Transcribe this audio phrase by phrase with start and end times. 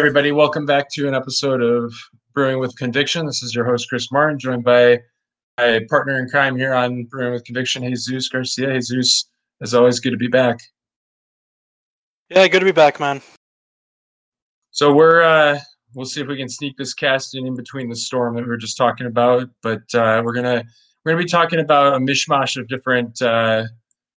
[0.00, 1.92] everybody, welcome back to an episode of
[2.32, 3.26] Brewing with Conviction.
[3.26, 4.98] This is your host, Chris Martin, joined by
[5.58, 8.72] my partner in crime here on Brewing with Conviction, Jesus Garcia.
[8.80, 9.28] Jesus,
[9.60, 10.58] as always, good to be back.
[12.30, 13.20] Yeah, good to be back, man.
[14.70, 15.58] So we're uh
[15.94, 18.48] we'll see if we can sneak this cast in, in between the storm that we
[18.48, 19.50] were just talking about.
[19.62, 20.64] But uh, we're gonna
[21.04, 23.64] we're gonna be talking about a mishmash of different uh,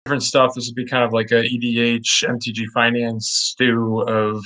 [0.04, 0.54] different stuff.
[0.54, 4.44] This will be kind of like a EDH MTG finance stew of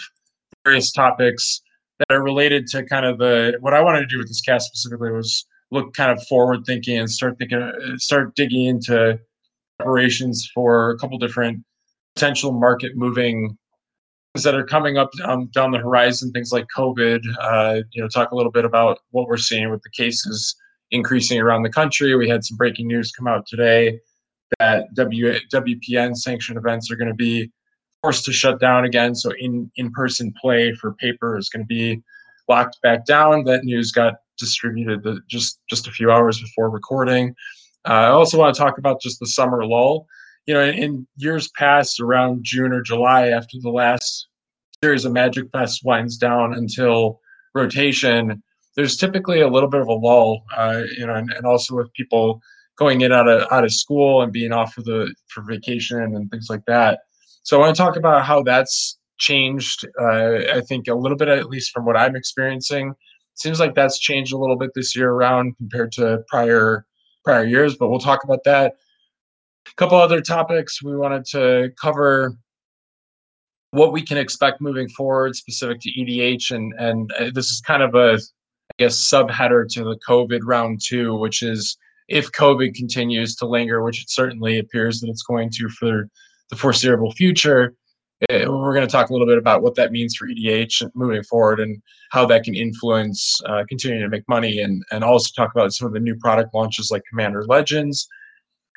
[0.67, 1.63] various topics
[1.99, 4.67] that are related to kind of the what I wanted to do with this cast
[4.67, 9.19] specifically was look kind of forward thinking and start thinking start digging into
[9.79, 11.65] preparations for a couple different
[12.15, 13.57] potential market moving
[14.35, 15.11] things that are coming up
[15.53, 17.21] down the horizon, things like COVID.
[17.41, 20.55] Uh, you know, talk a little bit about what we're seeing with the cases
[20.91, 22.15] increasing around the country.
[22.15, 23.99] We had some breaking news come out today
[24.59, 27.51] that w- WPN sanctioned events are going to be
[28.07, 29.15] forced to shut down again.
[29.15, 32.03] So in in person play for paper is going to be
[32.49, 33.45] locked back down.
[33.45, 37.35] That news got distributed the, just just a few hours before recording.
[37.89, 40.07] Uh, I also want to talk about just the summer lull
[40.47, 44.29] you know, in, in years past, around June or July, after the last
[44.83, 47.21] series of Magic Fest winds down until
[47.55, 48.43] rotation,
[48.77, 51.93] there's typically a little bit of a lull, uh, you know, and, and also with
[51.95, 52.41] people
[52.79, 56.31] going in out of out of school and being off for the for vacation and
[56.31, 57.01] things like that.
[57.47, 59.87] So I want to talk about how that's changed.
[60.03, 62.93] Uh, I think a little bit, at least from what I'm experiencing,
[63.35, 66.85] seems like that's changed a little bit this year around compared to prior
[67.25, 67.77] prior years.
[67.77, 68.75] But we'll talk about that.
[69.69, 72.37] A couple other topics we wanted to cover
[73.71, 77.83] what we can expect moving forward specific to EDH and and uh, this is kind
[77.83, 81.77] of a I guess subheader to the COVID round 2 which is
[82.09, 86.09] if COVID continues to linger which it certainly appears that it's going to for
[86.51, 87.75] the foreseeable future
[88.29, 91.23] eh, we're going to talk a little bit about what that means for EDH moving
[91.25, 91.81] forward and
[92.11, 95.87] how that can influence uh, continuing to make money and and also talk about some
[95.87, 98.09] of the new product launches like Commander Legends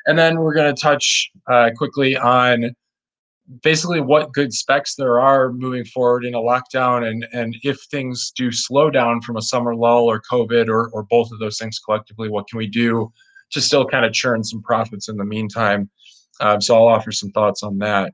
[0.06, 2.74] and then we're going to touch uh, quickly on
[3.62, 8.32] basically what good specs there are moving forward in a lockdown and, and if things
[8.36, 11.78] do slow down from a summer lull or COVID or, or both of those things
[11.78, 13.12] collectively, what can we do
[13.50, 15.90] to still kind of churn some profits in the meantime?
[16.40, 18.12] Um, so I'll offer some thoughts on that.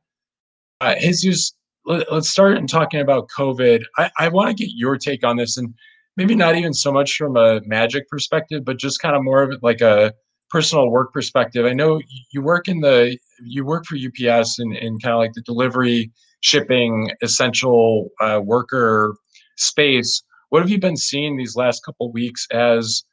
[0.81, 1.55] Uh, Jesus,
[1.85, 3.83] let, us start in talking about COVID.
[3.97, 5.75] I, I want to get your take on this and
[6.17, 9.63] maybe not even so much from a magic perspective, but just kind of more of
[9.63, 10.13] like a
[10.51, 12.01] personal work perspective, I know
[12.33, 15.43] you work in the you work for UPS and in, in kind of like the
[15.43, 16.11] delivery,
[16.41, 19.17] shipping, essential uh, worker
[19.57, 20.23] space.
[20.51, 23.05] What have you been seeing these last couple weeks as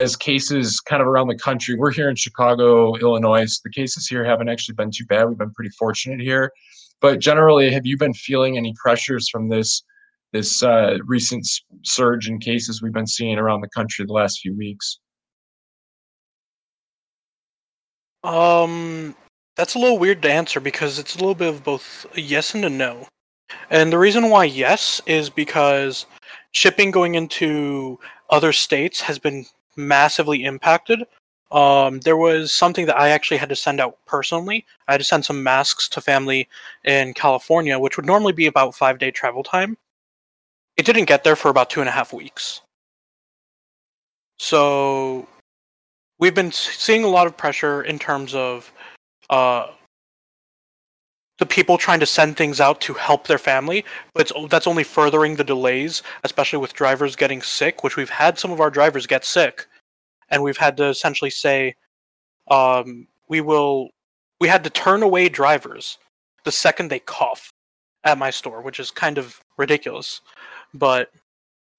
[0.00, 1.74] as cases kind of around the country?
[1.74, 3.46] We're here in Chicago, Illinois.
[3.46, 5.28] So the cases here haven't actually been too bad.
[5.28, 6.52] We've been pretty fortunate here.
[7.00, 9.82] But generally, have you been feeling any pressures from this
[10.32, 11.46] this uh, recent
[11.82, 14.98] surge in cases we've been seeing around the country the last few weeks?
[18.24, 19.14] Um,
[19.56, 22.54] that's a little weird to answer because it's a little bit of both a yes
[22.54, 23.06] and a no.
[23.70, 26.06] And the reason why yes is because
[26.52, 27.98] shipping going into
[28.30, 29.46] other states has been
[29.76, 31.04] massively impacted.
[31.52, 34.66] Um, there was something that I actually had to send out personally.
[34.88, 36.48] I had to send some masks to family
[36.84, 39.76] in California, which would normally be about five day travel time.
[40.76, 42.60] It didn't get there for about two and a half weeks.
[44.38, 45.26] So
[46.18, 48.70] we've been seeing a lot of pressure in terms of
[49.30, 49.68] uh,
[51.38, 55.36] the people trying to send things out to help their family, but that's only furthering
[55.36, 59.24] the delays, especially with drivers getting sick, which we've had some of our drivers get
[59.24, 59.66] sick,
[60.30, 61.74] and we've had to essentially say,
[62.48, 63.90] um, we will,
[64.40, 65.98] we had to turn away drivers
[66.44, 67.52] the second they cough
[68.04, 70.20] at my store, which is kind of ridiculous,
[70.72, 71.10] but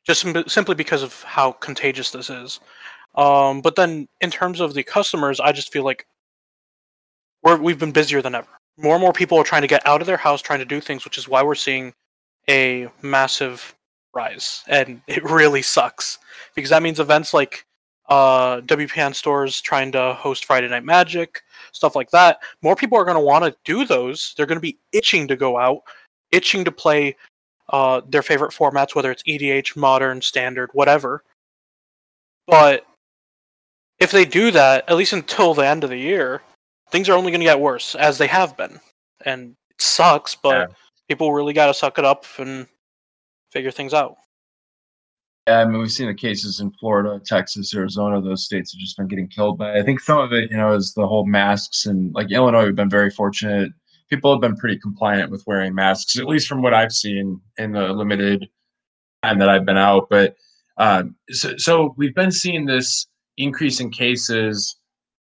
[0.05, 2.59] just simply because of how contagious this is.
[3.15, 6.05] Um, but then in terms of the customers, I just feel like
[7.43, 8.47] we're, we've been busier than ever.
[8.77, 10.79] More and more people are trying to get out of their house, trying to do
[10.79, 11.93] things, which is why we're seeing
[12.49, 13.75] a massive
[14.13, 14.63] rise.
[14.67, 16.19] And it really sucks
[16.55, 17.65] because that means events like
[18.09, 21.41] uh, WPN stores trying to host Friday Night Magic,
[21.71, 22.39] stuff like that.
[22.61, 24.33] More people are going to want to do those.
[24.35, 25.81] They're going to be itching to go out,
[26.31, 27.15] itching to play
[27.69, 31.23] uh, their favorite formats, whether it's EDH, Modern, Standard, whatever.
[32.47, 32.85] But
[33.99, 36.41] if they do that, at least until the end of the year,
[36.91, 38.79] things are only going to get worse as they have been,
[39.25, 40.35] and it sucks.
[40.35, 40.75] But yeah.
[41.07, 42.67] people really got to suck it up and
[43.51, 44.15] figure things out.
[45.47, 48.21] Yeah, I mean, we've seen the cases in Florida, Texas, Arizona.
[48.21, 49.79] Those states have just been getting killed by.
[49.79, 52.65] I think some of it, you know, is the whole masks and like Illinois.
[52.65, 53.71] We've been very fortunate.
[54.09, 57.71] People have been pretty compliant with wearing masks, at least from what I've seen in
[57.71, 58.49] the limited
[59.23, 60.09] time that I've been out.
[60.09, 60.35] But
[60.77, 63.07] um, so, so we've been seeing this
[63.37, 64.75] increase in cases.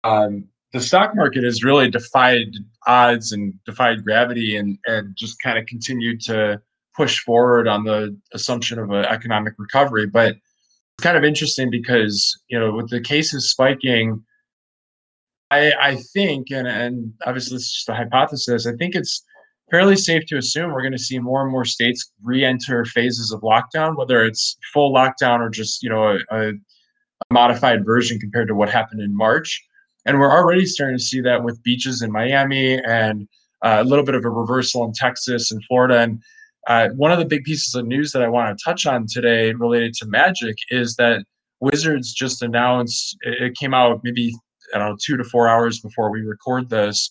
[0.03, 0.45] Um,
[0.77, 2.47] the stock market has really defied
[2.85, 6.61] odds and defied gravity and, and just kind of continued to
[6.95, 10.07] push forward on the assumption of an economic recovery.
[10.07, 14.23] But it's kind of interesting because, you know, with the cases spiking,
[15.51, 19.23] I, I think, and, and obviously this is just a hypothesis, I think it's
[19.69, 23.41] fairly safe to assume we're going to see more and more states re-enter phases of
[23.41, 26.53] lockdown, whether it's full lockdown or just, you know, a, a
[27.31, 29.66] modified version compared to what happened in March.
[30.07, 33.27] And we're already starting to see that with beaches in Miami and
[33.63, 35.99] uh, a little bit of a reversal in Texas and Florida.
[35.99, 36.23] And
[36.67, 39.51] uh, one of the big pieces of news that I want to touch on today
[39.51, 41.23] related to Magic is that
[41.59, 44.33] Wizards just announced, it came out maybe,
[44.73, 47.09] I don't know, two to four hours before we record this.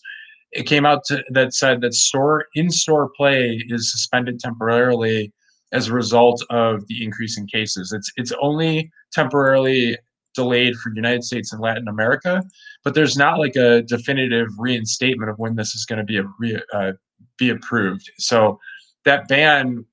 [0.53, 5.31] It came out to, that said that store in-store play is suspended temporarily
[5.71, 7.91] as a result of the increase in cases.
[7.91, 9.97] It's it's only temporarily
[10.37, 12.41] delayed for United States and Latin America,
[12.83, 16.23] but there's not like a definitive reinstatement of when this is going to be a
[16.39, 16.93] re, uh,
[17.37, 18.09] be approved.
[18.17, 18.57] So
[19.03, 19.85] that ban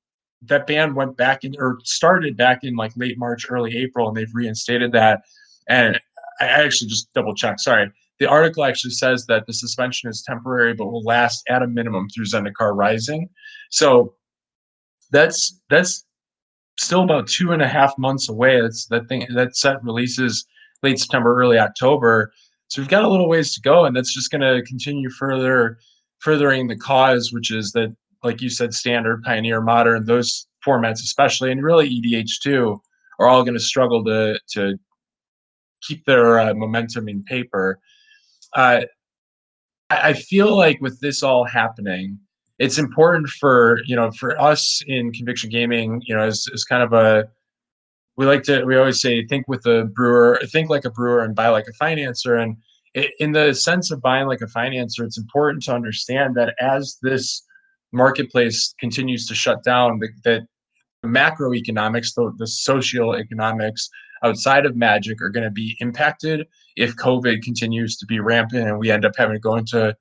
[0.42, 4.16] that ban went back in or started back in like late March, early April, and
[4.16, 5.22] they've reinstated that.
[5.68, 5.98] And
[6.40, 7.60] I actually just double checked.
[7.60, 11.66] Sorry, the article actually says that the suspension is temporary, but will last at a
[11.66, 13.28] minimum through Zendikar Rising.
[13.70, 14.14] So
[15.10, 16.04] that's that's
[16.78, 18.60] still about two and a half months away.
[18.60, 20.46] That's that thing that set releases
[20.82, 22.32] late September, early October.
[22.68, 25.78] So we've got a little ways to go, and that's just going to continue further
[26.18, 31.52] furthering the cause, which is that, like you said, standard, pioneer, modern, those formats especially,
[31.52, 32.80] and really EDH too,
[33.18, 34.78] are all going to struggle to to
[35.82, 37.78] keep their uh, momentum in paper.
[38.54, 38.82] Uh,
[39.90, 42.18] I, I feel like with this all happening,
[42.58, 46.82] it's important for you know for us in conviction gaming you know as, as kind
[46.82, 47.28] of a
[48.16, 51.34] we like to we always say think with a brewer think like a brewer and
[51.34, 52.56] buy like a financer and
[52.94, 56.98] it, in the sense of buying like a financer it's important to understand that as
[57.02, 57.42] this
[57.92, 60.42] marketplace continues to shut down that, that
[61.04, 63.88] macroeconomics the, the social economics
[64.22, 66.46] outside of magic are going to be impacted
[66.76, 69.94] if covid continues to be rampant and we end up having to go into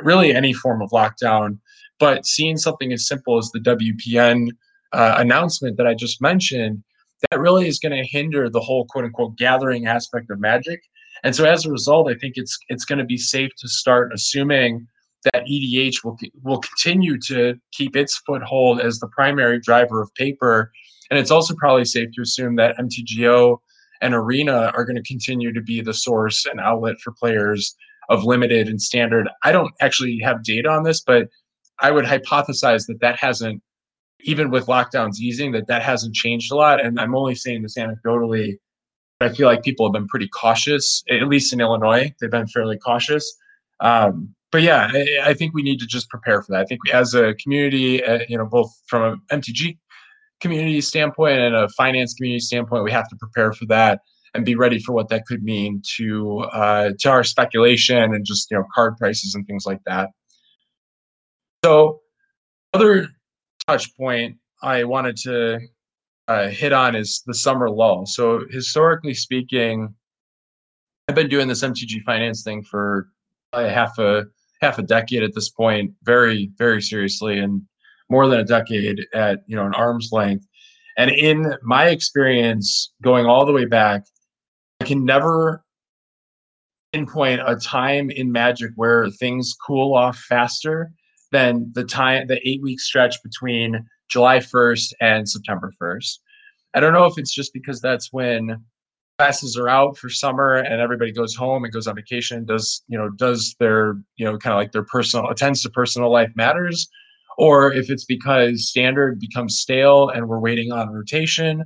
[0.00, 1.58] really any form of lockdown
[1.98, 4.50] but seeing something as simple as the WPN
[4.92, 6.82] uh, announcement that I just mentioned,
[7.30, 10.80] that really is going to hinder the whole quote unquote gathering aspect of magic.
[11.24, 14.12] And so as a result, I think it's it's going to be safe to start
[14.14, 14.86] assuming
[15.24, 20.70] that EDH will will continue to keep its foothold as the primary driver of paper.
[21.10, 23.58] And it's also probably safe to assume that MTGO
[24.00, 27.74] and Arena are going to continue to be the source and outlet for players
[28.08, 29.28] of limited and standard.
[29.42, 31.28] I don't actually have data on this, but
[31.80, 33.62] I would hypothesize that that hasn't,
[34.20, 36.84] even with lockdowns easing, that that hasn't changed a lot.
[36.84, 38.56] And I'm only saying this anecdotally.
[39.20, 42.12] I feel like people have been pretty cautious, at least in Illinois.
[42.20, 43.36] They've been fairly cautious.
[43.80, 46.60] Um, but yeah, I, I, think we need to just prepare for that.
[46.60, 49.78] I think we, as a community, uh, you know, both from an MTG
[50.40, 54.00] community standpoint and a finance community standpoint, we have to prepare for that
[54.34, 58.50] and be ready for what that could mean to uh, to our speculation and just
[58.50, 60.10] you know card prices and things like that.
[61.68, 62.00] So,
[62.72, 63.08] other
[63.66, 65.58] touch point I wanted to
[66.26, 68.06] uh, hit on is the summer lull.
[68.06, 69.94] So, historically speaking,
[71.06, 73.08] I've been doing this MTG finance thing for
[73.52, 74.24] a half a
[74.62, 77.60] half a decade at this point, very very seriously, and
[78.08, 80.46] more than a decade at you know an arm's length.
[80.96, 84.04] And in my experience, going all the way back,
[84.80, 85.62] I can never
[86.94, 90.92] pinpoint a time in Magic where things cool off faster
[91.32, 96.18] than the time the eight week stretch between July 1st and September 1st.
[96.74, 98.64] I don't know if it's just because that's when
[99.18, 102.96] classes are out for summer and everybody goes home and goes on vacation does you
[102.96, 106.88] know does their you know kind of like their personal attends to personal life matters
[107.38, 111.64] or if it's because standard becomes stale and we're waiting on rotation.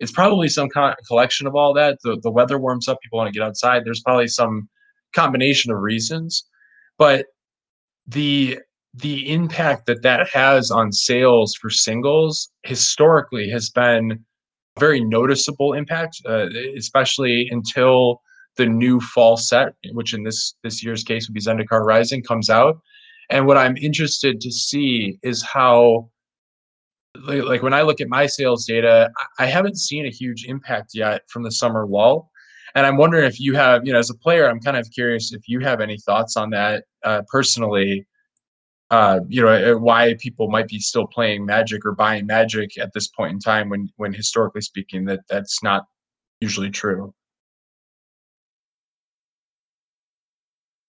[0.00, 1.98] It's probably some kind of collection of all that.
[2.02, 3.84] The, the weather warms up people want to get outside.
[3.84, 4.68] There's probably some
[5.14, 6.44] combination of reasons.
[6.98, 7.26] But
[8.08, 8.58] the
[8.94, 14.12] the impact that that has on sales for singles historically has been
[14.76, 16.46] a very noticeable impact, uh,
[16.76, 18.20] especially until
[18.56, 22.48] the new fall set, which in this this year's case would be Zendikar Rising, comes
[22.48, 22.78] out.
[23.30, 26.10] And what I'm interested to see is how,
[27.26, 31.22] like, when I look at my sales data, I haven't seen a huge impact yet
[31.28, 32.30] from the summer lull.
[32.76, 35.32] And I'm wondering if you have, you know, as a player, I'm kind of curious
[35.32, 38.06] if you have any thoughts on that uh, personally
[38.94, 43.08] uh, you know why people might be still playing Magic or buying Magic at this
[43.08, 45.86] point in time when when historically speaking that that's not
[46.40, 47.12] usually true.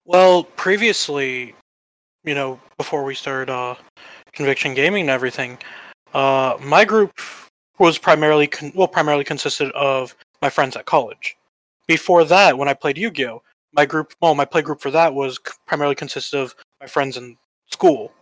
[0.06, 1.56] Well, previously,
[2.24, 3.74] you know, before we started uh,
[4.34, 5.58] Conviction Gaming and everything,
[6.14, 7.20] uh, my group
[7.80, 11.36] was primarily con- well primarily consisted of my friends at college.
[11.88, 13.42] Before that, when I played Yu-Gi-Oh,
[13.74, 17.36] my group well my play group for that was primarily consisted of my friends in
[17.76, 18.14] school.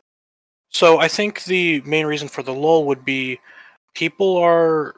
[0.69, 3.39] So I think the main reason for the lull would be
[3.93, 4.95] people are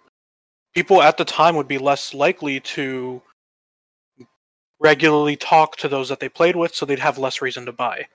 [0.74, 3.22] people at the time would be less likely to
[4.80, 8.08] regularly talk to those that they played with, so they'd have less reason to buy.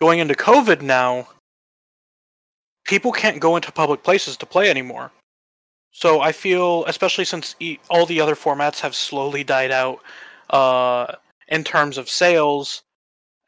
[0.00, 1.28] Going into COVID now,
[2.84, 5.10] people can't go into public places to play anymore.
[5.90, 10.00] So I feel, especially since e- all the other formats have slowly died out
[10.50, 11.06] uh,
[11.48, 12.82] in terms of sales,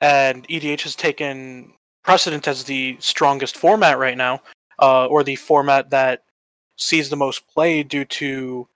[0.00, 1.72] and EDH has taken
[2.06, 4.40] precedent as the strongest format right now,
[4.80, 6.22] uh, or the format that
[6.76, 8.66] sees the most play due to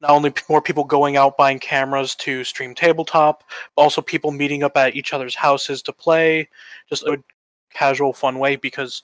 [0.00, 3.44] not only more people going out buying cameras to stream tabletop,
[3.76, 6.48] but also people meeting up at each other's houses to play,
[6.88, 7.22] just a
[7.70, 9.02] casual, fun way because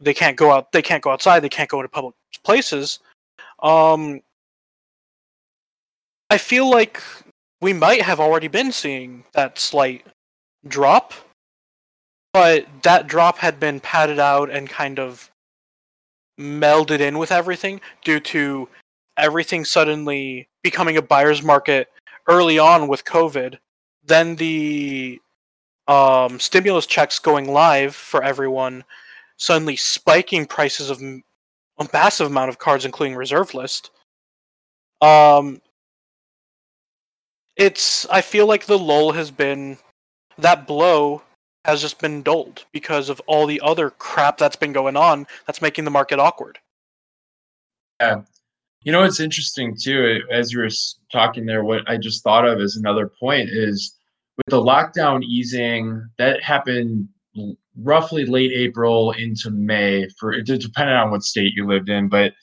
[0.00, 3.00] they can't go out, they can't go outside, they can't go to public places.
[3.62, 4.22] Um,
[6.30, 7.02] I feel like
[7.60, 10.06] we might have already been seeing that slight
[10.66, 11.12] drop,
[12.34, 15.30] but that drop had been padded out and kind of
[16.38, 18.68] melded in with everything due to
[19.16, 21.88] everything suddenly becoming a buyer's market
[22.26, 23.56] early on with COVID,
[24.04, 25.20] then the
[25.86, 28.82] um, stimulus checks going live for everyone,
[29.36, 33.92] suddenly spiking prices of a massive amount of cards, including reserve list.
[35.00, 35.60] Um,
[37.56, 39.78] it's I feel like the lull has been
[40.38, 41.22] that blow
[41.64, 45.62] has just been dulled because of all the other crap that's been going on that's
[45.62, 46.58] making the market awkward.
[48.00, 48.22] Yeah,
[48.84, 50.68] you know, it's interesting too, eh, as you were
[51.10, 53.96] talking there, what I just thought of as another point is
[54.36, 57.08] with the lockdown easing, that happened
[57.76, 62.34] roughly late April into May for it depending on what state you lived in, but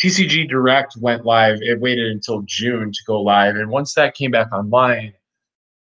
[0.00, 1.58] TCG Direct went live.
[1.60, 3.56] It waited until June to go live.
[3.56, 5.12] And once that came back online,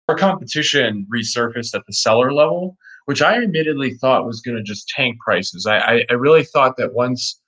[0.09, 4.89] our competition resurfaced at the seller level, which I admittedly thought was going to just
[4.89, 5.65] tank prices.
[5.65, 7.41] I, I, I really thought that once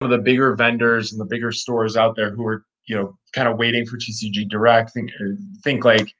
[0.00, 3.48] of the bigger vendors and the bigger stores out there who are you know kind
[3.48, 4.92] of waiting for TCG Direct.
[4.92, 5.34] Think uh,
[5.64, 6.12] think like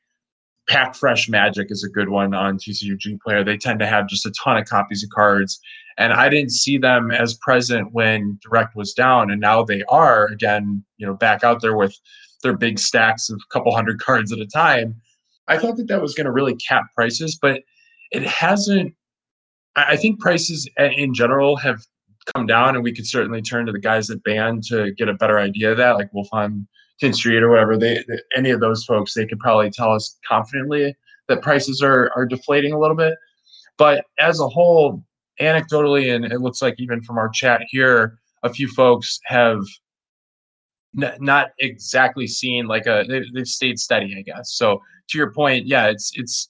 [0.68, 3.44] Pack Fresh Magic is a good one on TCG Player.
[3.44, 5.60] They tend to have just a ton of copies of cards,
[5.98, 10.26] and I didn't see them as present when Direct was down, and now they are
[10.26, 10.84] again.
[10.96, 11.94] You know, back out there with
[12.42, 15.00] their big stacks of a couple hundred cards at a time.
[15.48, 17.62] I thought that that was going to really cap prices, but
[18.10, 18.94] it hasn't.
[19.76, 21.80] I think prices in general have
[22.34, 25.14] come down, and we could certainly turn to the guys at Band to get a
[25.14, 26.66] better idea of that, like Wolfon
[26.98, 27.76] Tin Street or whatever.
[27.76, 30.94] They, they, any of those folks, they could probably tell us confidently
[31.28, 33.14] that prices are are deflating a little bit.
[33.76, 35.04] But as a whole,
[35.40, 39.60] anecdotally, and it looks like even from our chat here, a few folks have
[41.00, 44.54] n- not exactly seeing like a they, they've stayed steady, I guess.
[44.54, 46.48] So to your point, yeah, it's it's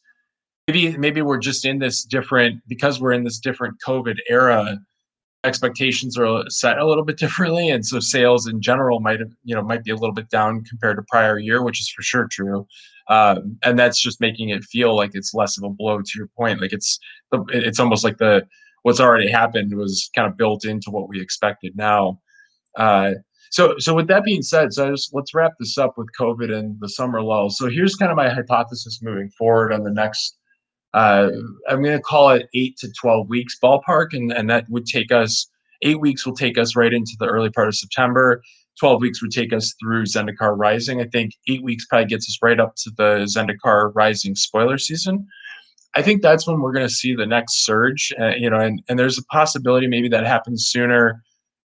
[0.66, 4.78] maybe maybe we're just in this different because we're in this different COVID era
[5.44, 9.54] expectations are set a little bit differently and so sales in general might have you
[9.54, 12.26] know might be a little bit down compared to prior year which is for sure
[12.30, 12.66] true.
[13.08, 16.28] Um, and that's just making it feel like it's less of a blow to your
[16.36, 16.60] point.
[16.60, 16.98] Like it's
[17.50, 18.44] it's almost like the
[18.82, 21.76] what's already happened was kind of built into what we expected.
[21.76, 22.20] Now
[22.76, 23.12] uh,
[23.50, 26.76] so so with that being said so just let's wrap this up with covid and
[26.80, 30.36] the summer lull so here's kind of my hypothesis moving forward on the next
[30.96, 31.30] uh,
[31.68, 34.08] I'm going to call it eight to 12 weeks ballpark.
[34.12, 35.46] And, and that would take us,
[35.82, 38.42] eight weeks will take us right into the early part of September.
[38.80, 41.02] 12 weeks would take us through Zendikar Rising.
[41.02, 45.26] I think eight weeks probably gets us right up to the Zendikar Rising spoiler season.
[45.94, 48.82] I think that's when we're going to see the next surge, uh, you know, and,
[48.88, 51.22] and there's a possibility maybe that happens sooner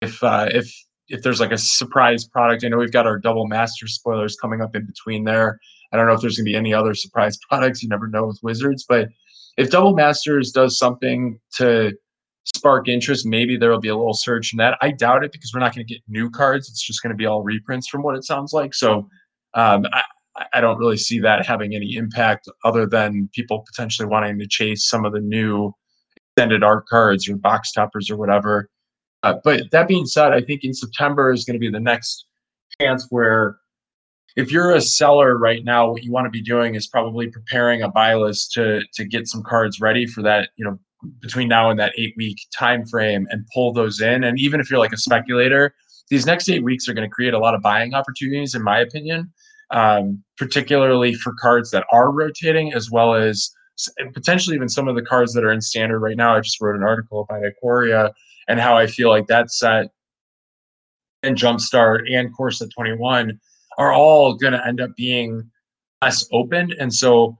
[0.02, 0.74] if uh, if
[1.08, 2.64] if there's like a surprise product.
[2.64, 5.58] I know we've got our double master spoilers coming up in between there.
[5.92, 7.82] I don't know if there's going to be any other surprise products.
[7.82, 9.08] You never know with Wizards, but
[9.56, 11.92] if Double Masters does something to
[12.44, 14.76] spark interest, maybe there will be a little surge in that.
[14.82, 16.68] I doubt it because we're not going to get new cards.
[16.68, 18.74] It's just going to be all reprints from what it sounds like.
[18.74, 19.08] So
[19.54, 20.02] um, I,
[20.52, 24.88] I don't really see that having any impact other than people potentially wanting to chase
[24.88, 25.72] some of the new
[26.16, 28.68] extended art cards or box toppers or whatever.
[29.24, 32.26] Uh, but that being said, I think in September is going to be the next
[32.78, 33.56] chance where
[34.36, 37.82] if you're a seller right now, what you want to be doing is probably preparing
[37.82, 40.78] a buy list to to get some cards ready for that, you know,
[41.20, 44.24] between now and that eight week time frame and pull those in.
[44.24, 45.74] And even if you're like a speculator,
[46.10, 48.78] these next eight weeks are going to create a lot of buying opportunities, in my
[48.78, 49.32] opinion,
[49.70, 53.50] um, particularly for cards that are rotating, as well as
[54.12, 56.36] potentially even some of the cards that are in standard right now.
[56.36, 58.12] I just wrote an article about Ikoria
[58.48, 59.86] and how I feel like that set
[61.22, 63.38] and Jumpstart and Core Set 21
[63.78, 65.50] are all going to end up being
[66.02, 66.74] less opened.
[66.78, 67.36] And so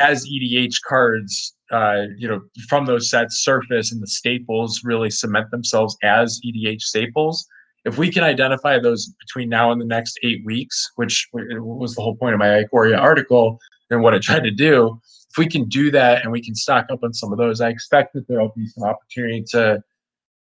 [0.00, 5.50] as EDH cards, uh, you know, from those sets surface and the staples really cement
[5.50, 7.46] themselves as EDH staples,
[7.84, 12.02] if we can identify those between now and the next eight weeks, which was the
[12.02, 13.58] whole point of my Ikoria article
[13.90, 15.00] and what I tried to do,
[15.30, 17.68] if we can do that and we can stock up on some of those, I
[17.68, 19.82] expect that there will be some opportunity to,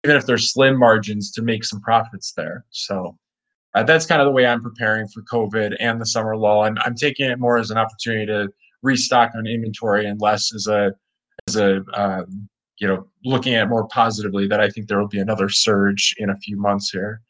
[0.04, 2.64] even if they're slim margins, to make some profits there.
[2.71, 3.16] So
[3.75, 6.64] uh, that's kind of the way I'm preparing for COVID and the summer lull.
[6.64, 8.49] And I'm taking it more as an opportunity to
[8.82, 10.92] restock on inventory and less as a
[11.49, 15.21] as a um, you know looking at more positively that I think there will be
[15.21, 17.21] another surge in a few months here.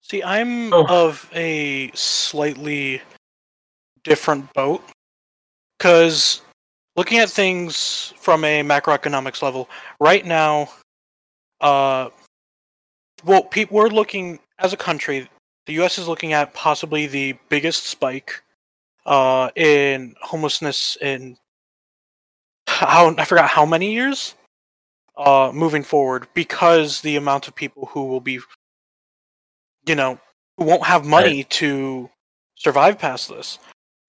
[0.00, 0.86] See, I'm oh.
[0.88, 3.00] of a slightly
[4.02, 4.82] different boat
[5.78, 6.42] because
[6.96, 9.68] looking at things from a macroeconomics level,
[10.00, 10.68] right now,
[11.60, 12.10] uh,
[13.24, 15.28] well, pe- we're looking as a country.
[15.66, 15.98] The U.S.
[15.98, 18.42] is looking at possibly the biggest spike
[19.06, 21.36] uh, in homelessness in
[22.66, 24.34] how I forgot how many years
[25.16, 28.40] uh, moving forward because the amount of people who will be,
[29.86, 30.18] you know,
[30.56, 31.50] who won't have money right.
[31.50, 32.10] to
[32.56, 33.58] survive past this.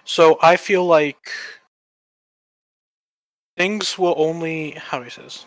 [0.06, 1.32] So I feel like
[3.58, 5.46] things will only how do I say this?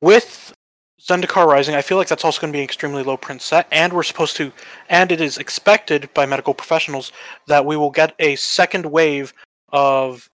[0.00, 0.54] With
[1.00, 3.66] Zendikar Rising, I feel like that's also going to be an extremely low print set,
[3.72, 4.52] and we're supposed to,
[4.88, 7.12] and it is expected by medical professionals
[7.48, 9.32] that we will get a second wave
[9.72, 10.28] of,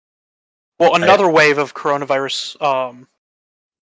[0.78, 2.60] well, another wave of coronavirus.
[2.60, 3.06] Um,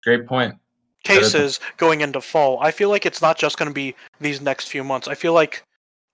[0.05, 0.55] Great point.
[1.03, 2.61] Cases going into fall.
[2.61, 5.09] I feel like it's not just going to be these next few months.
[5.09, 5.64] I feel like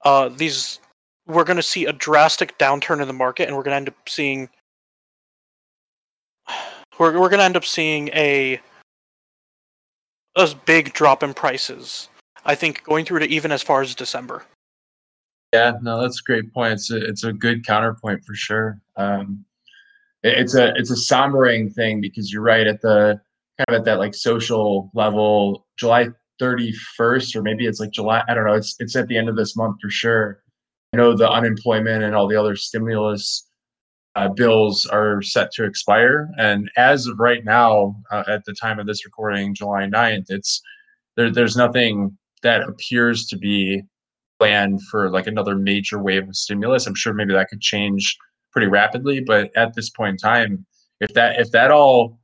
[0.05, 0.79] uh, these
[1.27, 3.89] we're going to see a drastic downturn in the market, and we're going to end
[3.89, 4.49] up seeing
[6.99, 8.61] we're we're going to end up seeing a
[10.37, 12.09] a big drop in prices.
[12.45, 14.45] I think going through to even as far as December.
[15.53, 16.75] Yeah, no, that's a great point.
[16.75, 18.81] It's a, it's a good counterpoint for sure.
[18.97, 19.45] Um,
[20.23, 23.21] it, it's a it's a sombering thing because you're right at the
[23.59, 25.67] kind of at that like social level.
[25.79, 26.09] July
[26.41, 28.23] 31st, or maybe it's like July.
[28.29, 28.55] I don't know.
[28.55, 30.43] It's it's at the end of this month for sure.
[30.93, 33.47] I know the unemployment and all the other stimulus
[34.17, 36.31] uh, bills are set to expire.
[36.39, 40.63] And as of right now, uh, at the time of this recording, July 9th, it's
[41.17, 43.83] there, there's nothing that appears to be
[44.39, 46.87] planned for like another major wave of stimulus.
[46.87, 48.17] I'm sure maybe that could change
[48.53, 50.67] pretty rapidly, but at this point in time,
[51.01, 52.19] if that if that all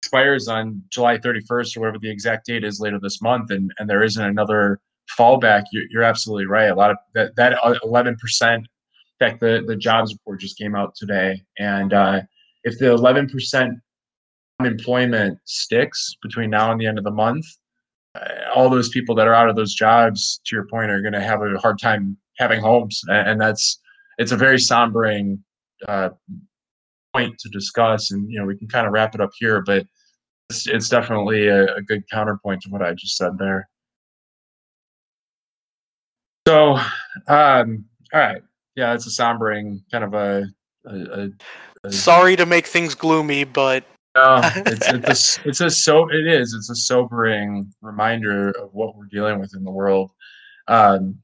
[0.00, 3.90] expires on July 31st or whatever the exact date is later this month, and and
[3.90, 4.80] there isn't another
[5.18, 6.70] fallback, you're, you're absolutely right.
[6.70, 8.66] A lot of that that 11 percent
[9.18, 11.42] in fact, the, the jobs report just came out today.
[11.58, 12.20] And uh,
[12.64, 13.70] if the 11%
[14.60, 17.46] unemployment sticks between now and the end of the month,
[18.14, 21.14] uh, all those people that are out of those jobs, to your point, are going
[21.14, 23.00] to have a hard time having homes.
[23.08, 23.80] And, that's,
[24.18, 25.38] it's a very sombering
[25.88, 26.10] uh,
[27.14, 28.10] point to discuss.
[28.10, 29.86] And, you know, we can kind of wrap it up here, but
[30.50, 33.66] it's, it's definitely a, a good counterpoint to what I just said there.
[36.46, 36.76] So,
[37.28, 38.42] um, all right
[38.76, 40.46] yeah, it's a sombering kind of a.
[40.84, 41.30] a,
[41.82, 43.84] a Sorry to make things gloomy, but
[44.14, 48.96] no, it's it's a, it's a so it is it's a sobering reminder of what
[48.96, 50.10] we're dealing with in the world.
[50.68, 51.18] Um,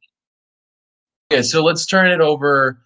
[1.33, 2.79] okay, so let's turn it over.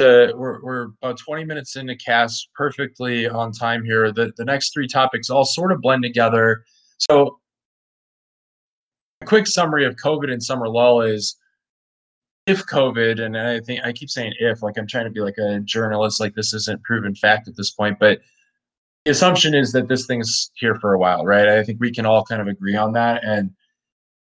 [0.00, 4.72] To, we're, we're about 20 minutes into cast perfectly on time here the, the next
[4.72, 6.62] three topics all sort of blend together
[6.98, 7.40] so
[9.20, 11.34] a quick summary of covid and summer lull is
[12.48, 15.38] if COVID, and I think I keep saying if, like I'm trying to be like
[15.38, 18.20] a journalist, like this isn't proven fact at this point, but
[19.04, 21.48] the assumption is that this thing's here for a while, right?
[21.48, 23.22] I think we can all kind of agree on that.
[23.22, 23.50] And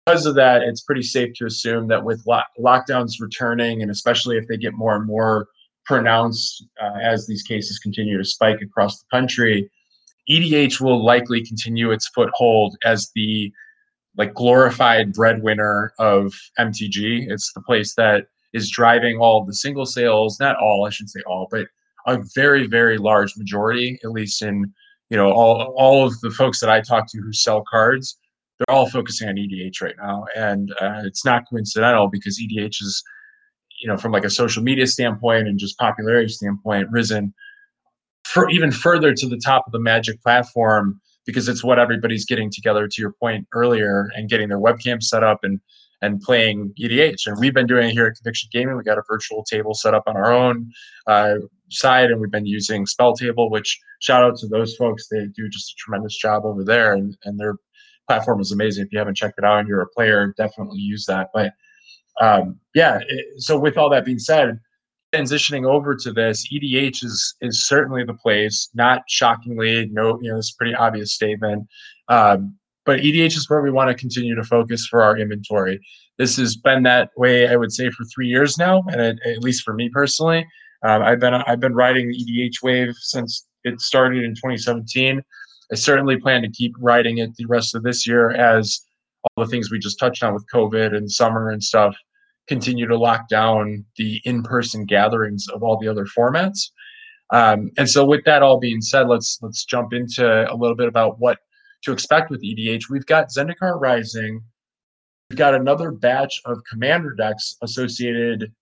[0.05, 4.37] because of that, it's pretty safe to assume that with lo- lockdowns returning, and especially
[4.37, 5.49] if they get more and more
[5.87, 9.71] pronounced uh, as these cases continue to spike across the country,
[10.29, 13.53] EDH will likely continue its foothold as the
[14.17, 17.31] like glorified breadwinner of MTG.
[17.31, 21.23] It's the place that is driving all the single sales, not all, I shouldn't say
[21.27, 21.67] all, but
[22.07, 24.73] a very, very large majority, at least in,
[25.11, 28.17] you know, all, all of the folks that I talk to who sell cards,
[28.59, 30.25] they're all focusing on EDH right now.
[30.37, 33.03] And uh, it's not coincidental because EDH is,
[33.81, 37.33] you know, from like a social media standpoint and just popularity standpoint, risen
[38.25, 42.51] for even further to the top of the Magic platform because it's what everybody's getting
[42.51, 42.87] together.
[42.89, 45.61] To your point earlier, and getting their webcam set up and
[46.03, 47.27] and playing EDH.
[47.27, 48.77] And we've been doing it here at Conviction Gaming.
[48.77, 50.71] We got a virtual table set up on our own
[51.07, 51.35] uh,
[51.71, 53.51] side, and we've been using Spell Table.
[53.51, 57.17] Which shout out to those folks; they do just a tremendous job over there, and
[57.25, 57.57] and their
[58.09, 58.85] platform is amazing.
[58.85, 61.29] If you haven't checked it out and you're a player, definitely use that.
[61.33, 61.53] But
[62.21, 64.59] um, yeah, it, so with all that being said,
[65.15, 68.69] transitioning over to this, EDH is is certainly the place.
[68.75, 71.67] Not shockingly, no, you know, it's a pretty obvious statement.
[72.09, 75.81] Um, but EDH is where we want to continue to focus for our inventory.
[76.19, 79.63] This has been that way, I would say, for three years now, and at least
[79.63, 80.47] for me personally,
[80.83, 85.23] um, I've been I've been riding the EDH wave since it started in 2017.
[85.73, 88.81] I certainly plan to keep riding it the rest of this year as
[89.37, 91.95] all the things we just touched on with COVID and summer and stuff
[92.49, 96.71] continue to lock down the in-person gatherings of all the other formats.
[97.33, 100.89] Um, and so, with that all being said, let's let's jump into a little bit
[100.89, 101.39] about what
[101.85, 102.91] to expect with EDH.
[102.91, 104.43] We've got Zendikar Rising.
[105.31, 108.53] We've got another batch of commander decks associated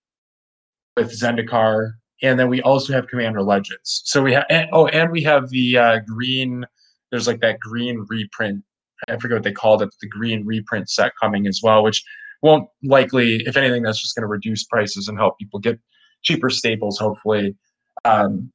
[0.95, 4.03] with Zendikar, and then we also have Commander Legends.
[4.05, 6.65] So we have oh, and we have the uh, green.
[7.09, 8.63] There's like that green reprint.
[9.07, 9.89] I forget what they called it.
[9.99, 12.03] The green reprint set coming as well, which
[12.41, 15.79] won't likely, if anything, that's just going to reduce prices and help people get
[16.23, 17.55] cheaper staples, hopefully.
[18.05, 18.51] Um,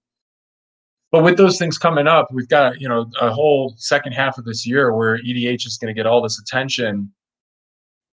[1.12, 4.44] but with those things coming up, we've got you know a whole second half of
[4.44, 7.12] this year where EDH is going to get all this attention.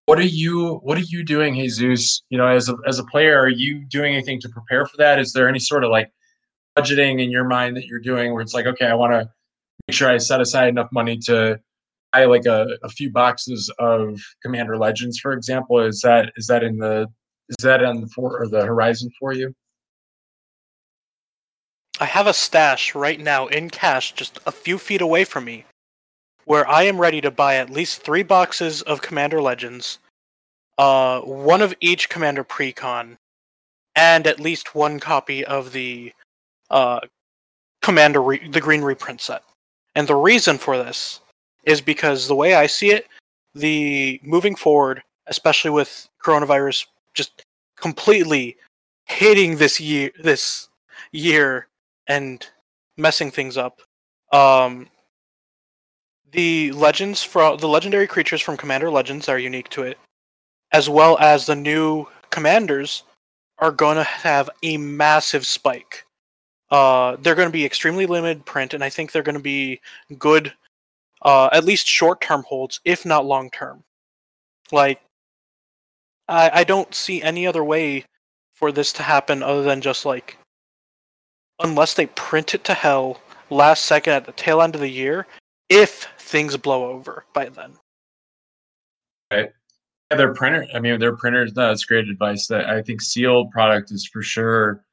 [0.07, 2.23] What are you What are you doing, Jesus?
[2.29, 5.19] You know, as a as a player, are you doing anything to prepare for that?
[5.19, 6.11] Is there any sort of like
[6.77, 9.29] budgeting in your mind that you're doing where it's like, okay, I want to
[9.87, 11.59] make sure I set aside enough money to
[12.25, 15.79] like a, a few boxes of Commander Legends, for example.
[15.79, 17.07] Is that is that in the
[17.49, 19.53] is that on the for or the horizon for you?
[21.99, 25.65] I have a stash right now in cash just a few feet away from me
[26.45, 29.99] where I am ready to buy at least three boxes of Commander Legends,
[30.77, 33.17] uh, one of each Commander Precon,
[33.95, 36.13] and at least one copy of the
[36.69, 37.01] uh,
[37.81, 39.43] Commander re- the Green Reprint set.
[39.93, 41.19] And the reason for this
[41.67, 43.07] is because the way I see it,
[43.53, 47.43] the moving forward, especially with coronavirus just
[47.75, 48.55] completely
[49.05, 50.69] hitting this year this
[51.11, 51.67] year
[52.07, 52.47] and
[52.95, 53.81] messing things up.
[54.31, 54.87] Um,
[56.31, 59.97] the legends from the legendary creatures from Commander Legends are unique to it,
[60.71, 63.03] as well as the new commanders
[63.59, 66.05] are going to have a massive spike.
[66.69, 69.81] Uh, they're going to be extremely limited print, and I think they're going to be
[70.17, 70.53] good
[71.21, 73.83] uh, at least short term holds, if not long term.
[74.71, 75.01] Like,
[76.27, 78.05] I, I don't see any other way
[78.55, 80.37] for this to happen other than just like,
[81.61, 85.25] unless they print it to hell last second at the tail end of the year,
[85.69, 87.73] if things blow over by then.
[89.31, 89.49] Right.
[90.11, 90.65] Yeah, their printer.
[90.73, 91.53] I mean, their printers.
[91.55, 92.47] No, that's great advice.
[92.47, 94.85] That I think sealed product is for sure.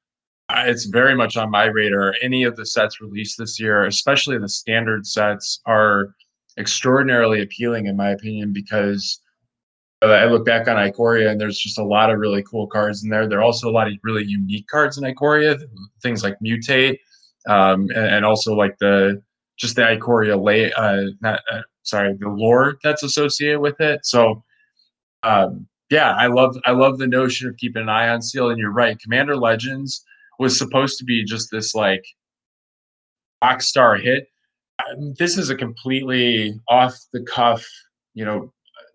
[0.67, 2.15] It's very much on my radar.
[2.23, 6.15] Any of the sets released this year, especially the standard sets, are
[6.59, 9.21] extraordinarily appealing in my opinion because
[10.03, 13.03] uh, I look back on Ikoria and there's just a lot of really cool cards
[13.03, 13.29] in there.
[13.29, 15.61] There are also a lot of really unique cards in Ikoria,
[16.03, 16.99] things like Mutate,
[17.49, 19.23] um, and, and, also like the
[19.57, 24.05] just the Ikoria lay, uh, not uh, sorry, the lore that's associated with it.
[24.05, 24.43] So,
[25.23, 28.51] um, yeah, I love I love the notion of keeping an eye on Seal.
[28.51, 30.05] And you're right, Commander Legends
[30.39, 32.05] was supposed to be just this like
[33.43, 34.27] rock star hit
[34.79, 37.65] um, this is a completely off the cuff,
[38.15, 38.53] you know,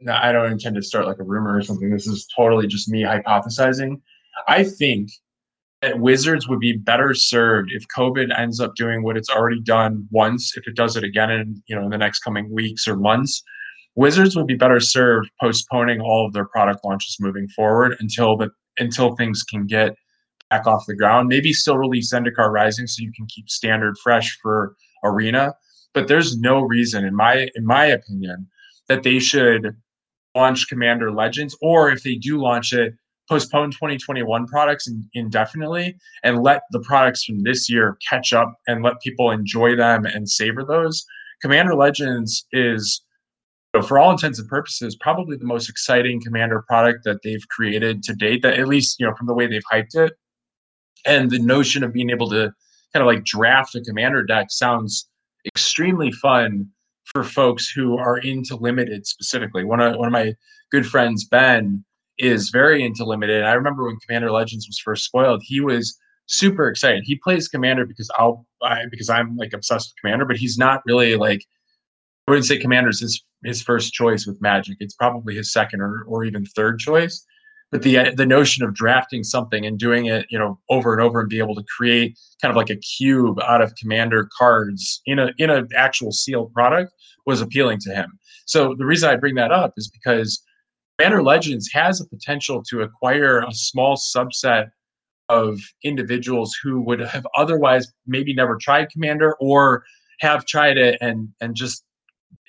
[0.10, 1.89] I don't intend to start like a rumor or something.
[1.89, 4.02] This is totally just me hypothesizing.
[4.47, 5.10] I think
[5.82, 10.08] that Wizards would be better served if COVID ends up doing what it's already done
[10.12, 12.95] once, if it does it again in, you know, in the next coming weeks or
[12.95, 13.41] months.
[13.95, 18.49] Wizards would be better served postponing all of their product launches moving forward until the
[18.78, 19.95] until things can get
[20.49, 21.27] back off the ground.
[21.27, 25.53] Maybe still release Zendikar Rising so you can keep standard fresh for Arena
[25.93, 28.47] but there's no reason in my in my opinion
[28.88, 29.75] that they should
[30.35, 32.93] launch Commander Legends or if they do launch it
[33.27, 38.99] postpone 2021 products indefinitely and let the products from this year catch up and let
[39.01, 41.05] people enjoy them and savor those.
[41.41, 43.03] Commander Legends is
[43.85, 48.15] for all intents and purposes probably the most exciting commander product that they've created to
[48.15, 50.13] date that at least you know from the way they've hyped it
[51.05, 52.51] and the notion of being able to
[52.93, 55.07] kind of like draft a commander deck sounds
[55.45, 56.67] extremely fun
[57.05, 59.63] for folks who are into limited specifically.
[59.63, 60.33] One of one of my
[60.71, 61.83] good friends, Ben,
[62.17, 63.43] is very into limited.
[63.43, 67.03] I remember when Commander Legends was first spoiled, he was super excited.
[67.05, 70.81] He plays Commander because I'll I, because I'm like obsessed with Commander, but he's not
[70.85, 71.45] really like
[72.27, 74.77] I wouldn't say Commander's his his first choice with Magic.
[74.79, 77.25] It's probably his second or or even third choice.
[77.71, 81.19] But the the notion of drafting something and doing it, you know, over and over
[81.19, 85.19] and be able to create kind of like a cube out of Commander cards in
[85.19, 86.91] a in an actual sealed product
[87.25, 88.12] was appealing to him.
[88.45, 90.41] So the reason I bring that up is because
[90.97, 94.69] Commander Legends has a potential to acquire a small subset
[95.29, 99.84] of individuals who would have otherwise maybe never tried Commander or
[100.21, 101.84] have tried it and and just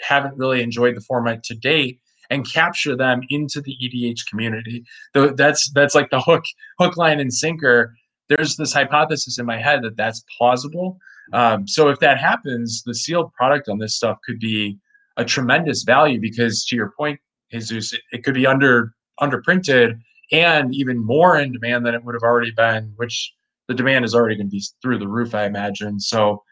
[0.00, 2.00] haven't really enjoyed the format to date
[2.30, 4.84] and capture them into the EDH community.
[5.14, 6.44] That's that's like the hook
[6.78, 7.94] hook line and sinker.
[8.28, 10.98] There's this hypothesis in my head that that's plausible.
[11.32, 14.78] Um, so if that happens, the sealed product on this stuff could be
[15.16, 17.20] a tremendous value because to your point,
[17.52, 20.00] Jesus, it, it could be under underprinted
[20.32, 23.32] and even more in demand than it would have already been, which
[23.68, 26.00] the demand is already going to be through the roof, I imagine.
[26.00, 26.42] So,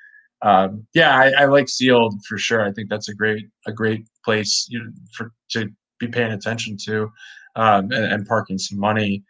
[0.43, 2.65] um, yeah, I, I, like sealed for sure.
[2.65, 7.11] I think that's a great a great place you for to be paying attention to
[7.57, 9.25] um, and, and, parking some money.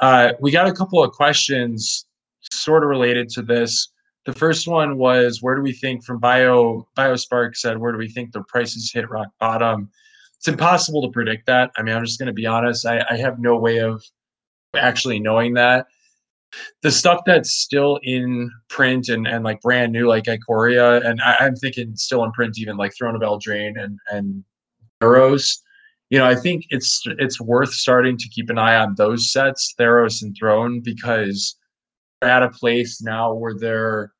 [0.00, 2.06] Uh, we got a couple of questions
[2.52, 3.88] sort of related to this.
[4.24, 8.08] The first one was where do we think from Bio BioSpark said where do we
[8.08, 9.90] think the prices hit rock bottom?
[10.38, 11.70] it's impossible to predict that.
[11.76, 12.86] I mean, I'm just going to be honest.
[12.86, 14.02] I, I have no way of
[14.76, 15.86] actually knowing that.
[16.82, 21.36] The stuff that's still in print and, and like brand new, like Ikoria, and I,
[21.40, 24.44] am thinking still in print, even like Throne of Eldraine and and
[25.02, 25.58] Theros.
[26.10, 29.74] You know, I think it's it's worth starting to keep an eye on those sets,
[29.78, 31.56] Theros and Throne, because
[32.20, 34.12] they're at a place now where they're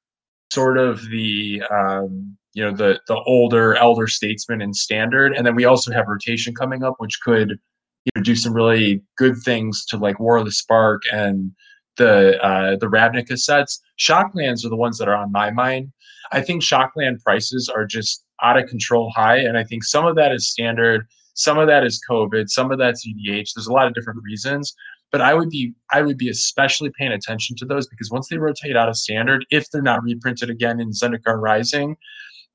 [0.53, 5.55] sort of the um, you know the the older elder statesman and standard and then
[5.55, 9.85] we also have rotation coming up which could you know do some really good things
[9.85, 11.53] to like war of the spark and
[11.97, 13.81] the uh the ravnica sets.
[13.99, 15.93] Shocklands are the ones that are on my mind.
[16.33, 20.15] I think shockland prices are just out of control high and i think some of
[20.15, 23.87] that is standard some of that is covid some of that's edh there's a lot
[23.87, 24.75] of different reasons
[25.11, 28.37] but i would be i would be especially paying attention to those because once they
[28.37, 31.97] rotate out of standard if they're not reprinted again in zendikar rising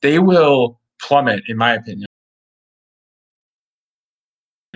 [0.02, 2.06] they will plummet, in my opinion.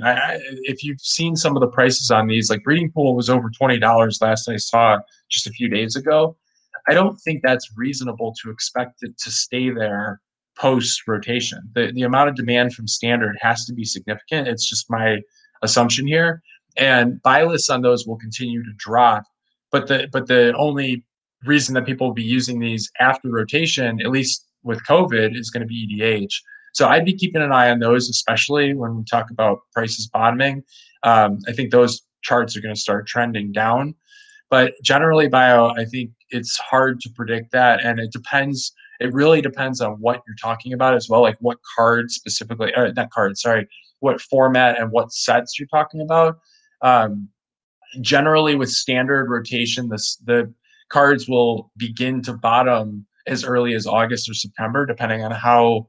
[0.02, 3.50] I, if you've seen some of the prices on these, like Breeding Pool was over
[3.50, 6.36] twenty dollars last I saw just a few days ago.
[6.88, 10.22] I don't think that's reasonable to expect it to stay there
[10.58, 11.60] post rotation.
[11.74, 14.48] The the amount of demand from standard has to be significant.
[14.48, 15.22] It's just my
[15.62, 16.42] assumption here,
[16.78, 19.24] and buy lists on those will continue to drop.
[19.72, 21.06] But the but the only
[21.46, 25.62] reason that people will be using these after rotation, at least with COVID is going
[25.62, 26.34] to be EDH.
[26.76, 30.62] So I'd be keeping an eye on those, especially when we talk about prices bottoming.
[31.04, 33.96] Um, I think those charts are going to start trending down.
[34.50, 38.74] But generally, bio, I think it's hard to predict that, and it depends.
[39.00, 42.92] It really depends on what you're talking about as well, like what card specifically, or
[42.92, 43.68] not card, sorry,
[44.02, 46.40] what format and what sets you're talking about.
[46.82, 47.30] Um,
[48.02, 50.54] generally, with standard rotation, this the
[50.90, 55.88] cards will begin to bottom as early as August or September, depending on how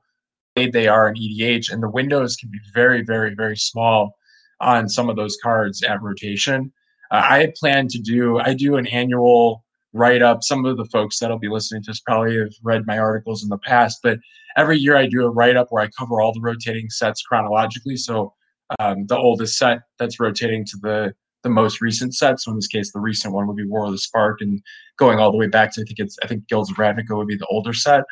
[0.56, 1.70] they are in EDH.
[1.70, 4.16] And the windows can be very, very, very small
[4.60, 6.72] on some of those cards at rotation.
[7.10, 10.42] Uh, I plan to do, I do an annual write up.
[10.42, 13.48] Some of the folks that'll be listening to this probably have read my articles in
[13.48, 14.18] the past, but
[14.56, 17.96] every year I do a write up where I cover all the rotating sets chronologically.
[17.96, 18.32] So
[18.78, 21.14] um, the oldest set that's rotating to the
[21.46, 22.40] the most recent set.
[22.40, 24.60] So in this case, the recent one would be War of the Spark, and
[24.98, 27.28] going all the way back to I think it's I think Guilds of Ravnica would
[27.28, 28.02] be the older set.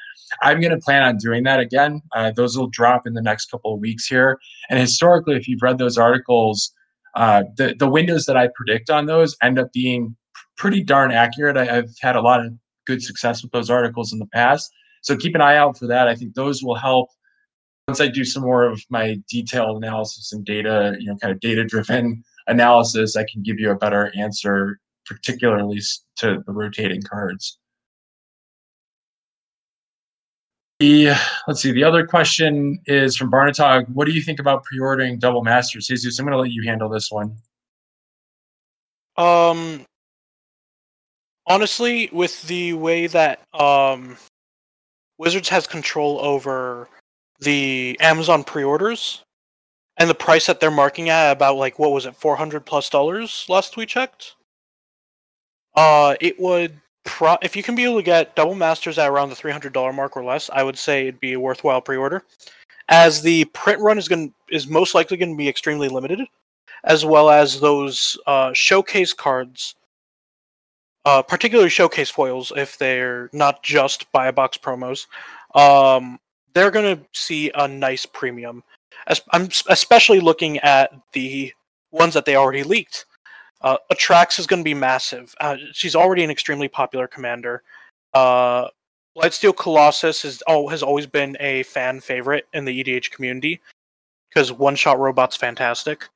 [0.42, 2.00] I'm going to plan on doing that again.
[2.14, 4.38] Uh, those will drop in the next couple of weeks here.
[4.70, 6.72] And historically, if you've read those articles,
[7.16, 10.16] uh, the the windows that I predict on those end up being
[10.56, 11.56] pretty darn accurate.
[11.56, 12.52] I, I've had a lot of
[12.86, 14.70] good success with those articles in the past.
[15.02, 16.06] So keep an eye out for that.
[16.06, 17.08] I think those will help
[17.88, 21.40] once I do some more of my detailed analysis and data, you know, kind of
[21.40, 25.80] data driven analysis, I can give you a better answer, particularly
[26.16, 27.58] to the rotating cards.
[30.80, 31.14] The,
[31.46, 33.88] let's see, the other question is from Barnatog.
[33.90, 35.86] What do you think about pre-ordering Double Masters?
[35.86, 37.36] Jesus, I'm going to let you handle this one.
[39.16, 39.86] Um,
[41.46, 44.16] honestly, with the way that um,
[45.18, 46.88] Wizards has control over
[47.38, 49.22] the Amazon pre-orders,
[49.96, 52.90] and the price that they're marking at about like what was it, four hundred plus
[52.90, 54.34] dollars last we checked.
[55.76, 59.28] Uh, it would pro if you can be able to get double masters at around
[59.28, 62.22] the three hundred dollar mark or less, I would say it'd be a worthwhile pre-order.
[62.88, 66.20] As the print run is going is most likely going to be extremely limited.
[66.84, 69.74] as well as those uh, showcase cards,
[71.04, 75.06] uh, particularly showcase foils, if they're not just buy a box promos,
[75.54, 76.18] um,
[76.54, 78.62] they're going to see a nice premium.
[79.32, 81.52] I'm especially looking at the
[81.90, 83.06] ones that they already leaked.
[83.60, 85.34] Uh, Atraxa is going to be massive.
[85.40, 87.62] Uh, she's already an extremely popular commander.
[88.12, 88.68] Uh,
[89.16, 93.60] Blightsteel Colossus is oh has always been a fan favorite in the EDH community
[94.28, 96.08] because one shot robot's fantastic,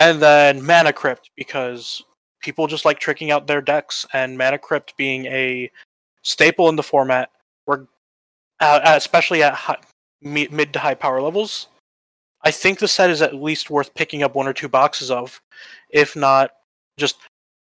[0.00, 2.02] and then Mana Crypt because
[2.40, 5.70] people just like tricking out their decks, and Mana Crypt being a
[6.22, 7.30] staple in the format,
[7.68, 9.78] uh, especially at high,
[10.20, 11.68] mid to high power levels.
[12.44, 15.40] I think the set is at least worth picking up one or two boxes of,
[15.88, 16.50] if not
[16.98, 17.16] just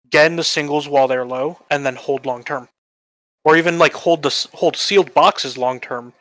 [0.09, 2.69] get into singles while they're low and then hold long term,
[3.43, 6.13] or even like hold the hold sealed boxes long term,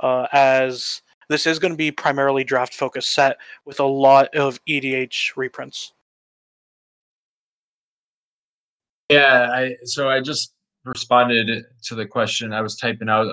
[0.00, 4.62] uh, as this is going to be primarily draft focused set with a lot of
[4.64, 5.92] EDH reprints.
[9.08, 12.52] Yeah, I so I just responded to the question.
[12.52, 13.28] I was typing out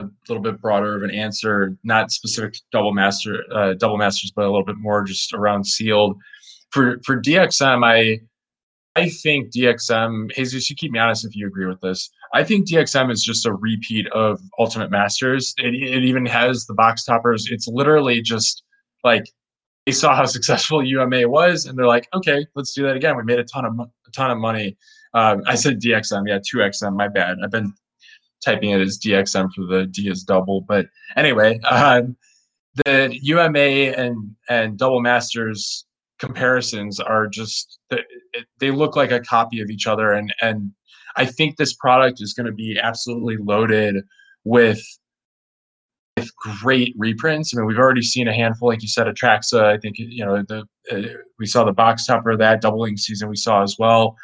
[0.00, 4.44] a, little bit broader of an answer, not specific double master, uh, double masters, but
[4.44, 6.16] a little bit more just around sealed.
[6.70, 8.20] For for DXM, I
[8.94, 12.10] I think DXM, Jesus, you keep me honest if you agree with this.
[12.34, 15.54] I think DXM is just a repeat of Ultimate Masters.
[15.58, 17.48] It, it even has the box toppers.
[17.50, 18.62] It's literally just
[19.04, 19.24] like
[19.86, 23.16] they saw how successful UMA was, and they're like, okay, let's do that again.
[23.16, 24.76] We made a ton of a ton of money.
[25.14, 26.96] Um, I said DXM, yeah, two XM.
[26.96, 27.38] My bad.
[27.42, 27.72] I've been
[28.44, 32.16] typing it as DXM for the D is double, but anyway, um,
[32.84, 35.86] the UMA and and Double Masters
[36.18, 37.78] comparisons are just
[38.58, 40.70] they look like a copy of each other and and
[41.16, 43.96] I think this product is going to be absolutely loaded
[44.44, 44.82] with
[46.16, 47.54] with great reprints.
[47.54, 49.64] I mean, we've already seen a handful, like you said, Atraxa.
[49.64, 53.36] I think you know the uh, we saw the box topper that doubling season we
[53.36, 54.16] saw as well,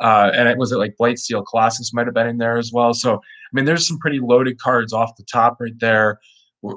[0.00, 2.92] uh, and it was it like Blightsteel Colossus might have been in there as well.
[2.94, 3.20] So
[3.56, 6.20] mean, there's some pretty loaded cards off the top right there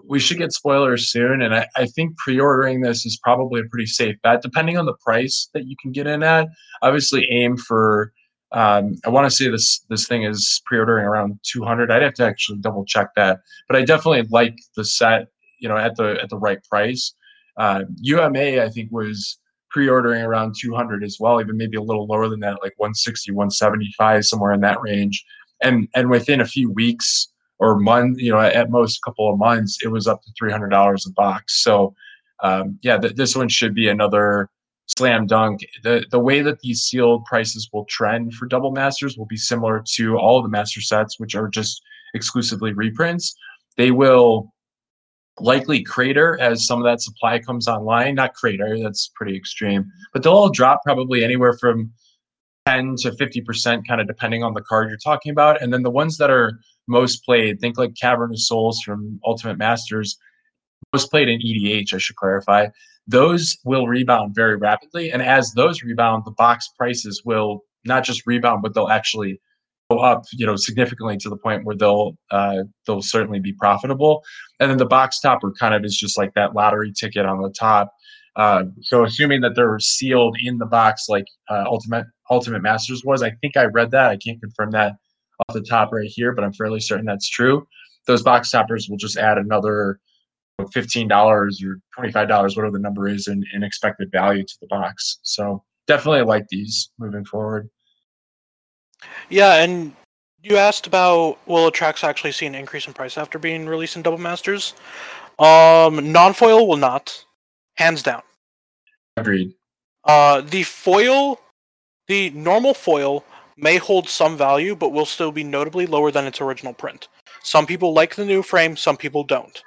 [0.08, 1.42] we should get spoilers soon.
[1.42, 4.94] And I, I, think pre-ordering this is probably a pretty safe bet, depending on the
[4.94, 6.48] price that you can get in at.
[6.82, 8.14] Obviously, aim for.
[8.52, 11.92] Um, I want to say this this thing is pre-ordering around 200.
[11.92, 15.28] I'd have to actually double check that, but I definitely like the set.
[15.60, 17.14] You know, at the at the right price.
[17.58, 19.38] Uh, UMA I think was
[19.70, 24.26] pre-ordering around 200 as well, even maybe a little lower than that, like 160, 175,
[24.26, 25.24] somewhere in that range.
[25.62, 27.28] And and within a few weeks
[27.60, 30.52] or month, you know, at most a couple of months, it was up to three
[30.52, 31.64] hundred dollars a box.
[31.64, 31.94] So,
[32.42, 34.50] um, yeah, th- this one should be another
[34.88, 35.62] slam dunk.
[35.84, 39.84] The the way that these sealed prices will trend for double masters will be similar
[39.96, 41.82] to all of the master sets, which are just
[42.14, 43.36] exclusively reprints.
[43.78, 44.54] They will
[45.40, 48.16] likely crater as some of that supply comes online.
[48.16, 51.92] Not crater, that's pretty extreme, but they'll all drop probably anywhere from
[52.70, 55.62] 10 to 50% kind of depending on the card you're talking about.
[55.62, 59.58] And then the ones that are most played, think like Cavern of Souls from Ultimate
[59.58, 60.18] Masters,
[60.94, 62.68] most played in EDH, I should clarify.
[63.08, 65.12] Those will rebound very rapidly.
[65.12, 69.42] And as those rebound, the box prices will not just rebound, but they'll actually
[69.90, 74.24] go up, you know, significantly to the point where they'll uh, they'll certainly be profitable.
[74.60, 77.50] And then the box topper kind of is just like that lottery ticket on the
[77.50, 77.92] top.
[78.36, 83.24] Uh, so assuming that they're sealed in the box like uh, Ultimate Ultimate Masters was,
[83.24, 84.10] I think I read that.
[84.10, 84.94] I can't confirm that
[85.40, 87.68] off the top right here, but I'm fairly certain that's true.
[88.08, 90.00] Those box toppers will just add another
[90.60, 91.50] $15 or
[91.98, 95.20] $25, whatever the number is, in, in expected value to the box.
[95.22, 97.70] So definitely like these moving forward.
[99.30, 99.94] Yeah, and
[100.44, 104.02] you asked about will Atraxa actually see an increase in price after being released in
[104.02, 104.74] Double Masters?
[105.38, 107.24] Um, non-foil will not,
[107.76, 108.22] hands down.
[109.16, 109.54] Agreed.
[110.04, 111.40] Uh, the foil,
[112.10, 113.24] the normal foil
[113.56, 117.08] may hold some value, but will still be notably lower than its original print.
[117.44, 119.62] Some people like the new frame, some people don't.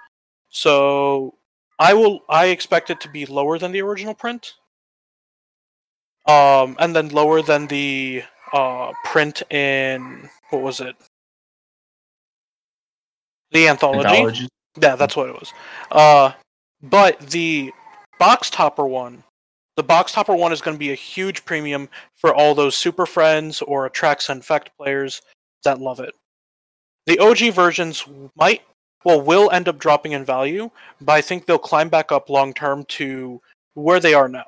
[0.50, 1.34] So
[1.78, 4.54] I will I expect it to be lower than the original print.
[6.26, 10.96] Um and then lower than the uh print in what was it?
[13.52, 14.08] The anthology.
[14.08, 14.48] anthology.
[14.80, 15.52] Yeah, that's what it was.
[15.90, 16.32] Uh
[16.82, 17.72] but the
[18.18, 19.22] box topper one
[19.76, 23.06] the box topper one is going to be a huge premium for all those super
[23.06, 25.22] friends or Atraxa Infect players
[25.64, 26.14] that love it.
[27.06, 28.06] The OG versions
[28.36, 28.62] might,
[29.04, 30.70] well, will end up dropping in value,
[31.00, 33.40] but I think they'll climb back up long term to
[33.74, 34.44] where they are now,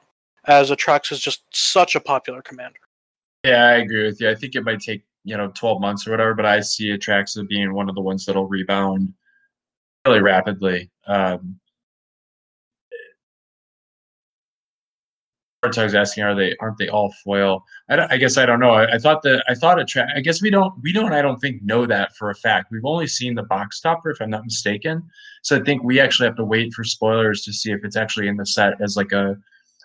[0.47, 2.81] as Atraxa is just such a popular commander.
[3.45, 4.31] Yeah, I agree with you.
[4.31, 7.49] I think it might take you know 12 months or whatever, but I see Atraxa
[7.49, 9.13] being one of the ones that'll rebound
[10.07, 10.91] really rapidly.
[11.07, 11.59] Um,
[15.65, 17.65] was asking, are they aren't they all foil?
[17.89, 18.71] I, I guess I don't know.
[18.71, 20.09] I, I thought that I thought a track.
[20.15, 22.69] I guess we don't we don't I don't think know that for a fact.
[22.71, 25.03] We've only seen the box topper, if I'm not mistaken.
[25.43, 28.29] So I think we actually have to wait for spoilers to see if it's actually
[28.29, 29.37] in the set as like a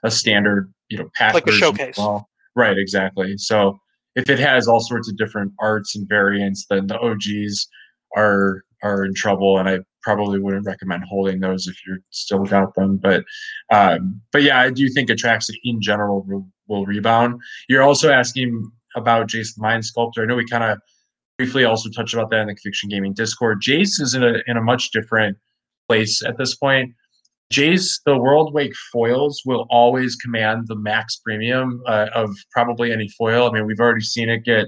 [0.03, 1.97] a standard you know pack like a showcase.
[1.97, 3.37] Well, right, exactly.
[3.37, 3.77] So
[4.15, 7.67] if it has all sorts of different arts and variants, then the OGs
[8.15, 12.73] are are in trouble, and I probably wouldn't recommend holding those if you're still got
[12.75, 12.97] them.
[12.97, 13.23] But
[13.71, 17.41] um, but yeah, I do think Atraxa in general will, will rebound.
[17.67, 20.23] You're also asking about Jace the Mind Sculptor.
[20.23, 20.79] I know we kind of
[21.37, 23.61] briefly also touched about that in the Conviction Gaming Discord.
[23.61, 25.37] Jace is in a in a much different
[25.87, 26.93] place at this point.
[27.51, 33.49] Jace, the Worldwake foils will always command the max premium uh, of probably any foil.
[33.49, 34.67] I mean, we've already seen it get.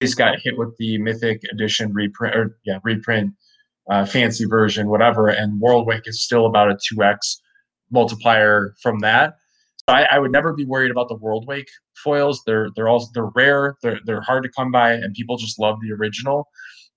[0.00, 3.34] Jace got hit with the Mythic Edition reprint, or yeah, reprint
[3.90, 5.28] uh, fancy version, whatever.
[5.28, 7.18] And Worldwake is still about a 2x
[7.90, 9.34] multiplier from that.
[9.88, 11.66] So I, I, would never be worried about the Worldwake
[12.02, 12.42] foils.
[12.46, 13.76] They're they're also they're rare.
[13.82, 16.48] They're they're hard to come by, and people just love the original.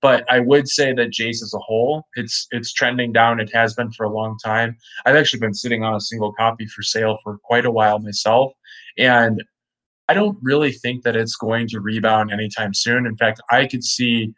[0.02, 3.40] But I would say that Jace as a whole, it's it's trending down.
[3.40, 4.78] It has been for a long time.
[5.06, 8.52] I've actually been sitting on a single copy for sale for quite a while myself,
[9.00, 9.42] and
[10.08, 13.08] I don't really think that it's going to rebound anytime soon.
[13.08, 14.32] In fact, I could see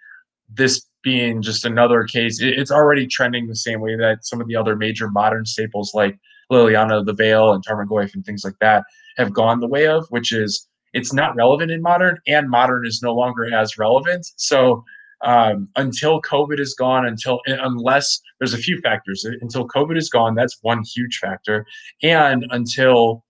[0.50, 2.42] this being just another case.
[2.42, 6.20] It's already trending the same way that some of the other major modern staples like
[6.52, 8.84] Liliana the Veil and Tarmogoyf and things like that
[9.16, 13.00] have gone the way of, which is it's not relevant in modern, and modern is
[13.02, 14.28] no longer as relevant.
[14.36, 14.84] So
[15.24, 20.36] um, until COVID is gone, until unless there's a few factors, until COVID is gone,
[20.36, 21.66] that's one huge factor,
[22.04, 23.24] and until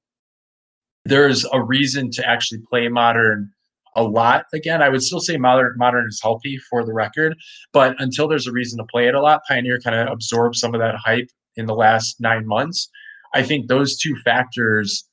[1.05, 3.51] there's a reason to actually play modern
[3.97, 4.81] a lot again.
[4.81, 7.35] I would still say modern modern is healthy for the record,
[7.73, 10.73] but until there's a reason to play it a lot, Pioneer kind of absorbed some
[10.73, 12.89] of that hype in the last nine months.
[13.33, 15.03] I think those two factors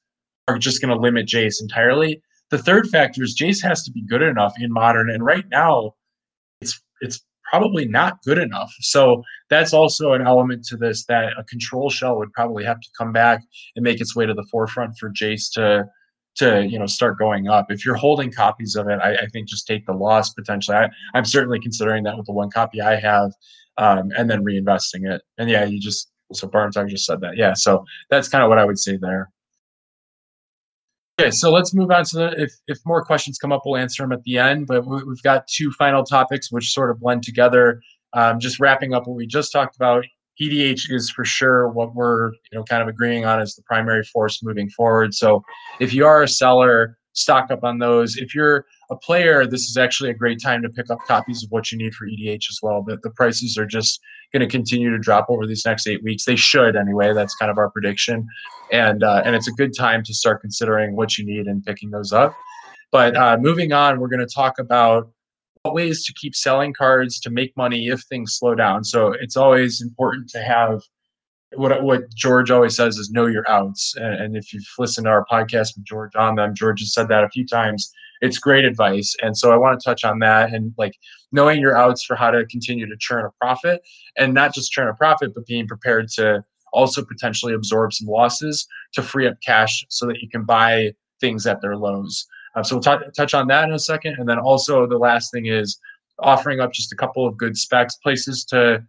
[0.47, 2.23] are just going to limit Jace entirely.
[2.51, 5.95] The third factor is Jace has to be good enough in modern, and right now,
[6.61, 8.73] it's it's probably not good enough.
[8.81, 12.89] So that's also an element to this that a control shell would probably have to
[12.97, 13.43] come back
[13.77, 15.87] and make its way to the forefront for Jace to
[16.37, 17.71] to you know start going up.
[17.71, 20.77] If you're holding copies of it, I, I think just take the loss potentially.
[20.77, 23.33] I, am certainly considering that with the one copy I have,
[23.79, 25.23] um, and then reinvesting it.
[25.39, 27.37] And yeah, you just so Barnes, I just said that.
[27.37, 29.31] Yeah, so that's kind of what I would say there.
[31.21, 32.43] Okay, so let's move on to the.
[32.43, 34.67] If if more questions come up, we'll answer them at the end.
[34.67, 37.81] But we, have got two final topics which sort of blend together.
[38.15, 40.05] Um, just wrapping up what we just talked about.
[40.41, 44.03] EDH is for sure what we're you know kind of agreeing on as the primary
[44.05, 45.15] force moving forward.
[45.15, 45.43] So
[45.81, 48.17] if you are a seller, stock up on those.
[48.17, 51.51] If you're a player, this is actually a great time to pick up copies of
[51.51, 52.83] what you need for EDH as well.
[52.83, 54.01] But the prices are just
[54.33, 56.25] going to continue to drop over these next eight weeks.
[56.25, 57.15] They should anyway.
[57.15, 58.27] That's kind of our prediction,
[58.73, 61.91] and uh, and it's a good time to start considering what you need and picking
[61.91, 62.35] those up.
[62.91, 65.11] But uh, moving on, we're going to talk about
[65.73, 68.85] ways to keep selling cards to make money if things slow down.
[68.85, 70.81] So it's always important to have
[71.57, 73.95] what what George always says is know your outs.
[73.97, 77.09] And, and if you've listened to our podcast with George on them, George has said
[77.09, 77.91] that a few times.
[78.21, 79.15] It's great advice.
[79.23, 80.95] And so I want to touch on that and like
[81.33, 83.83] knowing your outs for how to continue to churn a profit
[84.17, 86.43] and not just churn a profit, but being prepared to
[86.73, 91.47] also potentially absorb some losses to free up cash so that you can buy things
[91.47, 92.27] at their lows.
[92.55, 94.17] Uh, so we'll t- touch on that in a second.
[94.19, 95.79] And then also the last thing is
[96.21, 98.85] offering up just a couple of good specs, places to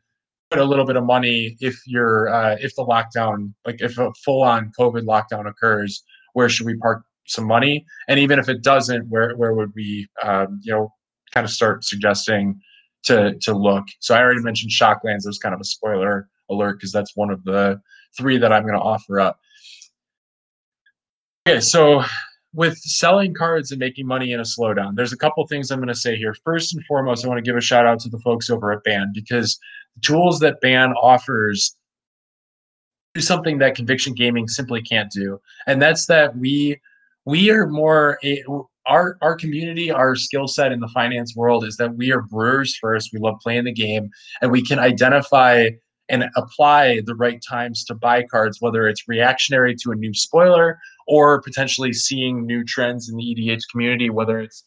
[0.52, 4.12] put a little bit of money if you're uh, if the lockdown, like if a
[4.24, 6.04] full on COVID lockdown occurs,
[6.34, 7.86] where should we park some money?
[8.08, 10.94] And even if it doesn't, where where would we um, you know
[11.34, 12.60] kind of start suggesting
[13.04, 13.86] to to look?
[14.00, 15.24] So I already mentioned Shocklands.
[15.24, 17.82] There's kind of a spoiler alert because that's one of the
[18.18, 19.40] three that I'm going to offer up.
[21.48, 22.04] Okay, so
[22.56, 25.90] with selling cards and making money in a slowdown, there's a couple things I'm going
[25.90, 26.34] to say here.
[26.44, 28.84] First and foremost, I want to give a shout out to the folks over at
[28.84, 29.60] Ban because
[29.96, 31.76] the tools that Ban offers
[33.14, 36.80] do something that Conviction Gaming simply can't do, and that's that we
[37.26, 41.66] we are more eh, a, our our community, our skill set in the finance world
[41.66, 43.12] is that we are brewers first.
[43.12, 44.10] We love playing the game,
[44.42, 45.70] and we can identify
[46.10, 50.78] and apply the right times to buy cards, whether it's reactionary to a new spoiler
[51.08, 54.64] or potentially seeing new trends in the EDH community, whether it's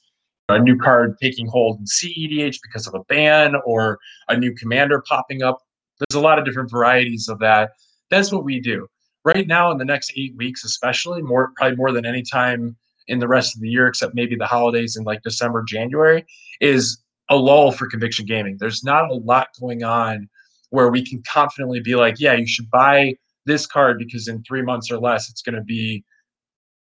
[0.49, 5.03] a new card taking hold in CEDH because of a ban or a new commander
[5.07, 5.59] popping up.
[5.99, 7.73] There's a lot of different varieties of that.
[8.11, 8.89] That's what we do.
[9.25, 12.77] Right now, in the next eight weeks, especially more, probably more than any time
[13.09, 16.25] in the rest of the year, except maybe the holidays in like December, January,
[16.61, 16.99] is
[17.31, 18.57] a lull for conviction gaming.
[18.59, 20.29] There's not a lot going on
[20.71, 23.15] where we can confidently be like, yeah, you should buy
[23.47, 26.05] this card because in three months or less, it's going to be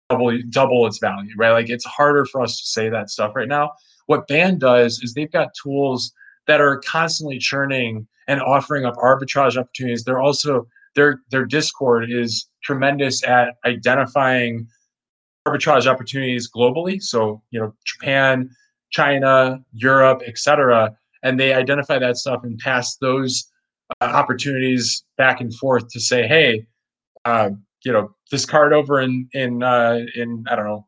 [0.09, 1.51] double double its value, right?
[1.51, 3.71] Like it's harder for us to say that stuff right now.
[4.07, 6.11] What Ban does is they've got tools
[6.47, 10.03] that are constantly churning and offering up arbitrage opportunities.
[10.03, 14.67] They're also their their Discord is tremendous at identifying
[15.47, 17.01] arbitrage opportunities globally.
[17.01, 18.49] So you know Japan,
[18.91, 20.95] China, Europe, etc.
[21.23, 23.51] And they identify that stuff and pass those
[24.01, 26.65] uh, opportunities back and forth to say, hey,
[27.25, 27.49] uh,
[27.83, 30.87] you know, this card over in in uh, in I don't know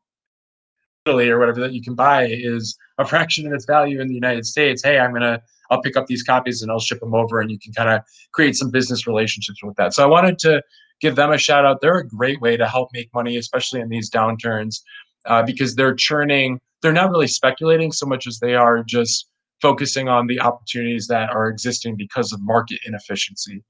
[1.05, 4.15] Italy or whatever that you can buy is a fraction of its value in the
[4.15, 4.83] United States.
[4.83, 7.59] Hey, I'm gonna I'll pick up these copies and I'll ship them over, and you
[7.59, 8.01] can kind of
[8.33, 9.93] create some business relationships with that.
[9.93, 10.61] So I wanted to
[11.01, 11.81] give them a shout out.
[11.81, 14.81] They're a great way to help make money, especially in these downturns,
[15.25, 16.59] uh, because they're churning.
[16.81, 19.27] They're not really speculating so much as they are just
[19.61, 23.63] focusing on the opportunities that are existing because of market inefficiency.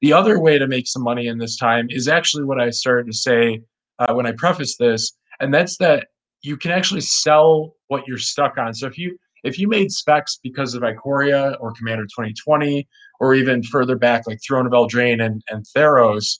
[0.00, 3.06] The other way to make some money in this time is actually what I started
[3.06, 3.62] to say
[3.98, 6.08] uh, when I prefaced this, and that's that
[6.42, 8.74] you can actually sell what you're stuck on.
[8.74, 12.86] So if you if you made specs because of Ikoria or Commander 2020,
[13.20, 16.38] or even further back like Throne of Eldraine and, and Theros,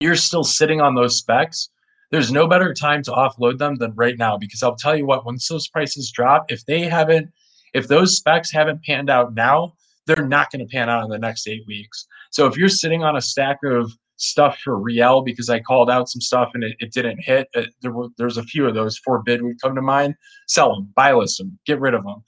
[0.00, 1.68] you're still sitting on those specs.
[2.14, 5.26] There's no better time to offload them than right now because I'll tell you what,
[5.26, 7.28] once those prices drop, if they haven't,
[7.72, 9.72] if those specs haven't panned out now,
[10.06, 12.06] they're not going to pan out in the next eight weeks.
[12.30, 16.08] So if you're sitting on a stack of stuff for Riel because I called out
[16.08, 18.76] some stuff and it, it didn't hit, it, uh, there were there's a few of
[18.76, 20.14] those forbid would come to mind.
[20.46, 22.22] Sell them, buy list them, get rid of them.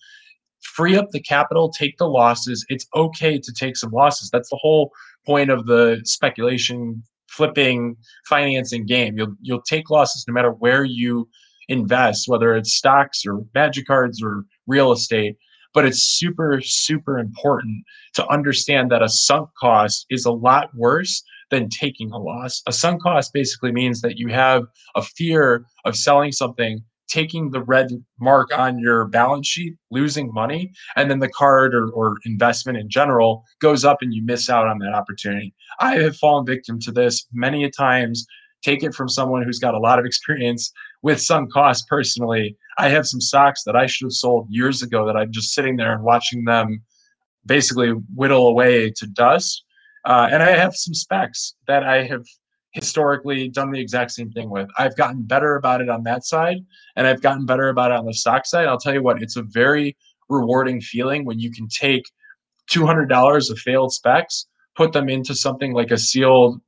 [0.63, 2.67] Free up the capital, take the losses.
[2.71, 4.31] It's okay to take some losses.
[4.31, 4.91] That's the whole
[5.25, 7.05] point of the speculation,
[7.37, 7.97] flipping,
[8.29, 9.17] financing game.
[9.19, 11.29] You'll you'll take losses no matter where you
[11.69, 15.37] invest, whether it's stocks or magic cards or real estate
[15.77, 17.85] but it's super super important
[18.15, 22.73] to understand that a sunk cost is a lot worse than taking a loss a
[22.73, 24.65] sunk cost basically means that you have
[24.97, 27.89] a fear of selling something taking the red
[28.21, 32.89] mark on your balance sheet losing money and then the card or, or investment in
[32.89, 35.55] general goes up and you miss out on that opportunity.
[35.81, 38.27] I have fallen victim to this many a times.
[38.63, 42.57] Take it from someone who's got a lot of experience with sunk cost personally.
[42.79, 45.77] I have some stocks that I should have sold years ago that I'm just sitting
[45.77, 46.83] there and watching them
[47.45, 49.63] basically whittle away to dust.
[50.05, 52.25] Uh, and I have some specs that I have
[52.77, 54.69] historically done the exact same thing with.
[54.79, 56.59] I've gotten better about it on that side,
[56.95, 58.67] and I've gotten better about it on the stock side.
[58.67, 59.97] I'll tell you what, it's a very
[60.29, 62.05] rewarding feeling when you can take
[62.71, 64.47] $200 of failed specs,
[64.77, 66.61] put them into something like a sealed.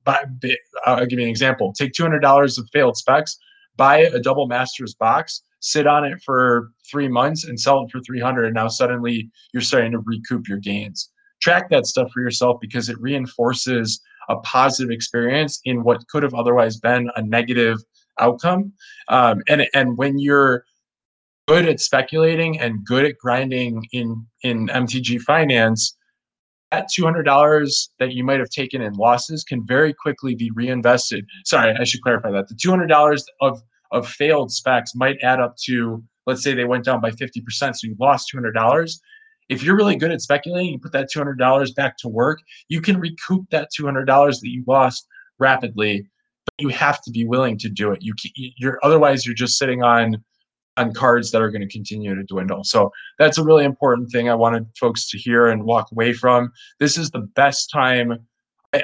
[0.86, 1.74] I'll give you an example.
[1.74, 3.36] Take $200 of failed specs,
[3.76, 8.00] buy a double masters box, sit on it for three months and sell it for
[8.00, 12.58] 300 and now suddenly you're starting to recoup your gains track that stuff for yourself
[12.60, 17.78] because it reinforces a positive experience in what could have otherwise been a negative
[18.20, 18.72] outcome.
[19.08, 20.64] Um, and and when you're
[21.46, 25.96] good at speculating and good at grinding in in mtg finance
[26.70, 31.26] that $200 that you might have taken in losses can very quickly be reinvested.
[31.44, 32.48] Sorry i should clarify that.
[32.48, 37.00] The $200 of of failed specs might add up to, let's say they went down
[37.00, 38.92] by 50%, so you lost $200.
[39.48, 42.98] If you're really good at speculating, you put that $200 back to work, you can
[42.98, 45.06] recoup that $200 that you lost
[45.38, 46.08] rapidly,
[46.44, 48.02] but you have to be willing to do it.
[48.02, 50.22] You you're otherwise you're just sitting on
[50.76, 52.62] on cards that are going to continue to dwindle.
[52.62, 56.52] So that's a really important thing I wanted folks to hear and walk away from.
[56.78, 58.26] This is the best time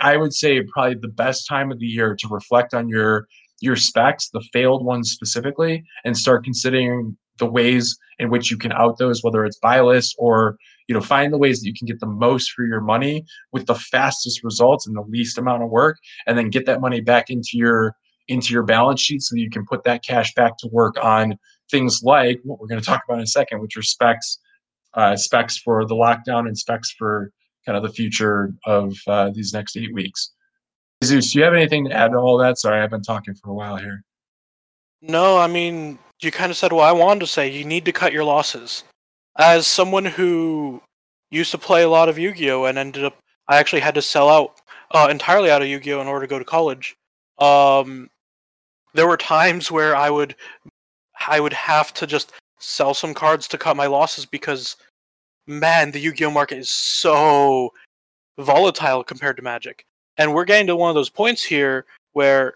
[0.00, 3.26] I would say probably the best time of the year to reflect on your
[3.60, 8.72] your specs, the failed ones specifically, and start considering the ways in which you can
[8.72, 10.56] out those, whether it's buy list or
[10.88, 13.66] you know find the ways that you can get the most for your money with
[13.66, 17.30] the fastest results and the least amount of work, and then get that money back
[17.30, 17.94] into your
[18.28, 21.36] into your balance sheet so that you can put that cash back to work on
[21.70, 24.38] things like what we're going to talk about in a second, which are specs,
[24.94, 27.30] uh, specs for the lockdown and specs for
[27.66, 30.32] kind of the future of uh, these next eight weeks.
[31.02, 32.58] Zeus, do you have anything to add to all that?
[32.58, 34.04] Sorry, I've been talking for a while here.
[35.02, 37.50] No, I mean, you kind of said what I wanted to say.
[37.50, 38.84] You need to cut your losses.
[39.36, 40.80] As someone who
[41.30, 42.64] used to play a lot of Yu Gi Oh!
[42.64, 43.16] and ended up,
[43.48, 44.60] I actually had to sell out
[44.92, 46.00] uh, entirely out of Yu Gi Oh!
[46.00, 46.94] in order to go to college.
[47.38, 48.08] Um,
[48.94, 50.36] there were times where I would,
[51.28, 54.76] I would have to just sell some cards to cut my losses because,
[55.46, 56.30] man, the Yu Gi Oh!
[56.30, 57.72] market is so
[58.38, 59.84] volatile compared to Magic.
[60.16, 62.54] And we're getting to one of those points here where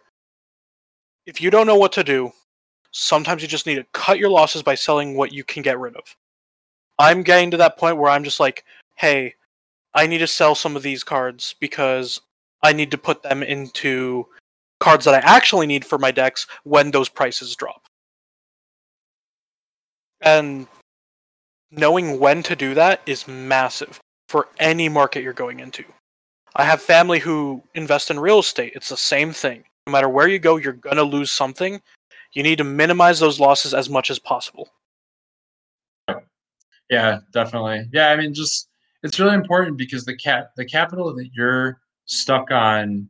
[1.26, 2.32] if you don't know what to do,
[2.92, 5.96] sometimes you just need to cut your losses by selling what you can get rid
[5.96, 6.16] of.
[6.98, 8.64] I'm getting to that point where I'm just like,
[8.96, 9.34] hey,
[9.94, 12.20] I need to sell some of these cards because
[12.62, 14.26] I need to put them into
[14.80, 17.82] cards that I actually need for my decks when those prices drop.
[20.20, 20.66] And
[21.70, 25.84] knowing when to do that is massive for any market you're going into.
[26.56, 28.72] I have family who invest in real estate.
[28.74, 29.64] It's the same thing.
[29.86, 31.80] No matter where you go, you're going to lose something.
[32.32, 34.68] You need to minimize those losses as much as possible.
[36.90, 37.88] Yeah, definitely.
[37.92, 38.68] Yeah, I mean just
[39.02, 43.08] it's really important because the cap the capital that you're stuck on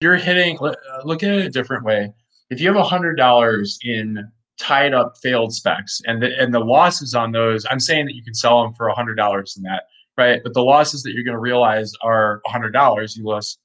[0.00, 0.74] you're hitting uh,
[1.04, 2.12] look at it a different way.
[2.50, 6.60] If you have a hundred dollars in tied up failed specs and the and the
[6.60, 9.62] losses on those, I'm saying that you can sell them for a hundred dollars in
[9.64, 9.84] that,
[10.16, 10.40] right?
[10.42, 13.16] But the losses that you're going to realize are a hundred dollars.
[13.16, 13.58] You lost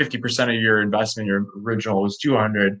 [0.00, 1.26] fifty percent of your investment.
[1.26, 2.80] Your original was two hundred.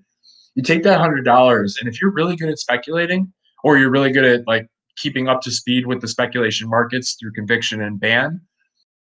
[0.54, 3.30] You take that hundred dollars, and if you're really good at speculating,
[3.62, 7.32] or you're really good at like keeping up to speed with the speculation markets through
[7.32, 8.40] conviction and ban,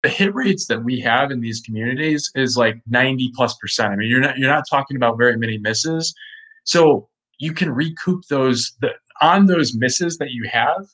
[0.03, 3.93] the hit rates that we have in these communities is like 90 plus percent.
[3.93, 6.13] I mean, you're not you're not talking about very many misses.
[6.65, 8.91] So you can recoup those the,
[9.21, 10.87] on those misses that you have.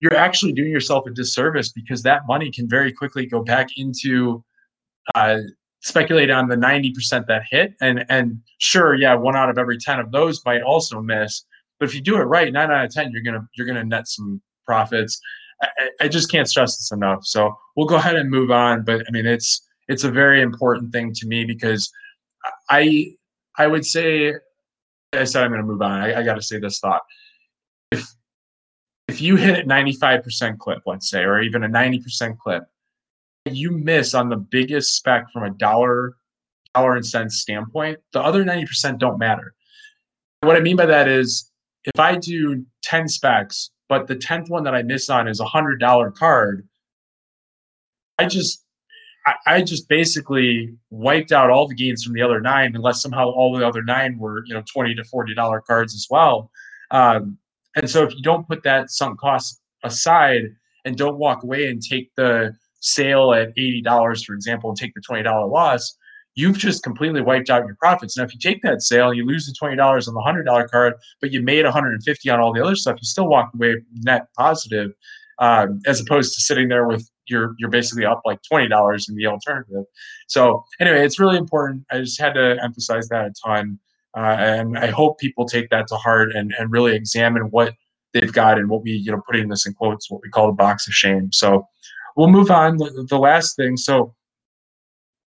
[0.00, 4.42] You're actually doing yourself a disservice because that money can very quickly go back into
[5.14, 5.40] uh,
[5.80, 7.74] speculate on the 90% that hit.
[7.80, 11.44] And and sure, yeah, one out of every 10 of those might also miss.
[11.78, 14.08] But if you do it right, nine out of 10, you're gonna you're gonna net
[14.08, 15.20] some profits.
[15.62, 15.68] I,
[16.02, 17.24] I just can't stress this enough.
[17.24, 18.84] So we'll go ahead and move on.
[18.84, 21.90] But I mean, it's it's a very important thing to me because
[22.68, 23.14] I
[23.58, 24.34] I would say
[25.12, 26.00] I said I'm to move on.
[26.00, 27.02] I, I got to say this thought.
[27.90, 28.06] If
[29.08, 32.62] if you hit at 95% clip, let's say, or even a 90% clip,
[33.46, 36.16] you miss on the biggest spec from a dollar
[36.74, 39.54] dollar and cents standpoint, the other 90% don't matter.
[40.42, 41.50] What I mean by that is
[41.84, 45.44] if I do 10 specs but the 10th one that I miss on is a
[45.44, 46.66] hundred dollar card.
[48.18, 48.64] I just
[49.46, 53.54] I, just basically wiped out all the gains from the other nine, unless somehow all
[53.54, 56.50] the other nine were, you know, 20 to 40 dollar cards as well.
[56.90, 57.36] Um,
[57.76, 60.44] and so if you don't put that sunk cost aside
[60.84, 65.00] and don't walk away and take the sale at $80, for example, and take the
[65.00, 65.96] $20 loss,
[66.34, 68.16] you've just completely wiped out your profits.
[68.16, 70.68] Now, if you take that sale, you lose the twenty dollars on the hundred dollar
[70.68, 72.96] card, but you made one hundred and fifty on all the other stuff.
[73.00, 74.92] You still walk away net positive,
[75.38, 79.16] um, as opposed to sitting there with you're you're basically up like twenty dollars in
[79.16, 79.84] the alternative.
[80.28, 81.84] So anyway, it's really important.
[81.90, 83.78] I just had to emphasize that a ton,
[84.16, 87.74] uh, and I hope people take that to heart and and really examine what
[88.12, 90.52] they've got and what we you know putting this in quotes what we call the
[90.52, 91.30] box of shame.
[91.32, 91.66] So
[92.16, 92.76] we'll move on.
[92.76, 93.76] The, the last thing.
[93.76, 94.14] So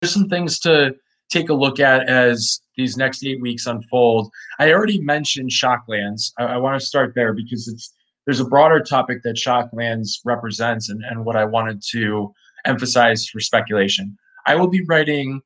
[0.01, 0.95] there's some things to
[1.29, 4.31] take a look at as these next eight weeks unfold.
[4.59, 6.31] I already mentioned Shocklands.
[6.37, 7.93] I, I want to start there because it's
[8.25, 12.33] there's a broader topic that Shocklands represents and, and what I wanted to
[12.65, 14.17] emphasize for speculation.
[14.47, 15.41] I will be writing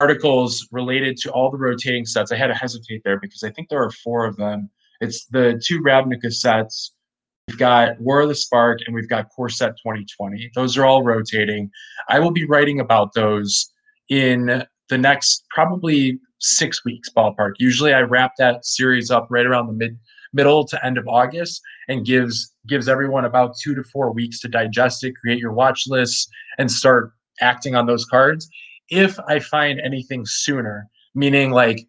[0.00, 2.32] articles related to all the rotating sets.
[2.32, 4.70] I had to hesitate there because I think there are four of them.
[5.00, 6.93] It's the two Ravnica sets,
[7.48, 10.50] We've got War of the Spark and we've got Core Set 2020.
[10.54, 11.70] Those are all rotating.
[12.08, 13.70] I will be writing about those
[14.08, 17.52] in the next probably six weeks ballpark.
[17.58, 19.98] Usually I wrap that series up right around the mid
[20.32, 24.48] middle to end of August and gives gives everyone about two to four weeks to
[24.48, 26.28] digest it, create your watch lists,
[26.58, 28.48] and start acting on those cards.
[28.88, 31.86] If I find anything sooner, meaning like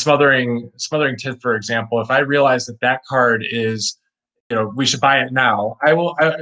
[0.00, 3.98] smothering smothering tith, for example, if I realize that that card is
[4.50, 5.76] you know, we should buy it now.
[5.82, 6.14] I will.
[6.18, 6.34] I,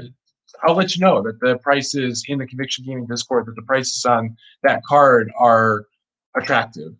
[0.63, 4.05] I'll let you know that the prices in the Conviction Gaming Discord that the prices
[4.05, 5.87] on that card are
[6.37, 6.93] attractive.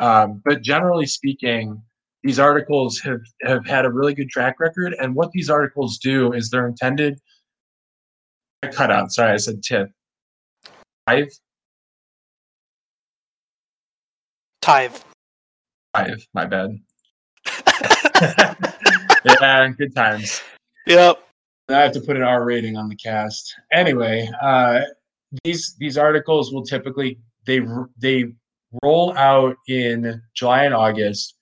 [0.00, 1.80] Um, but generally speaking,
[2.22, 4.94] these articles have have had a really good track record.
[4.98, 7.20] And what these articles do is they're intended.
[8.62, 9.12] I cut out.
[9.12, 9.90] Sorry, I said tip.
[11.06, 11.28] Tithe.
[14.60, 14.96] Tithe.
[15.94, 16.20] Tithe.
[16.34, 16.78] My bad.
[19.26, 20.42] yeah, good times.
[20.86, 21.22] Yep.
[21.68, 23.52] I have to put an R rating on the cast.
[23.72, 24.82] Anyway, uh,
[25.42, 27.60] these these articles will typically they
[27.98, 28.32] they
[28.82, 31.34] roll out in July and August.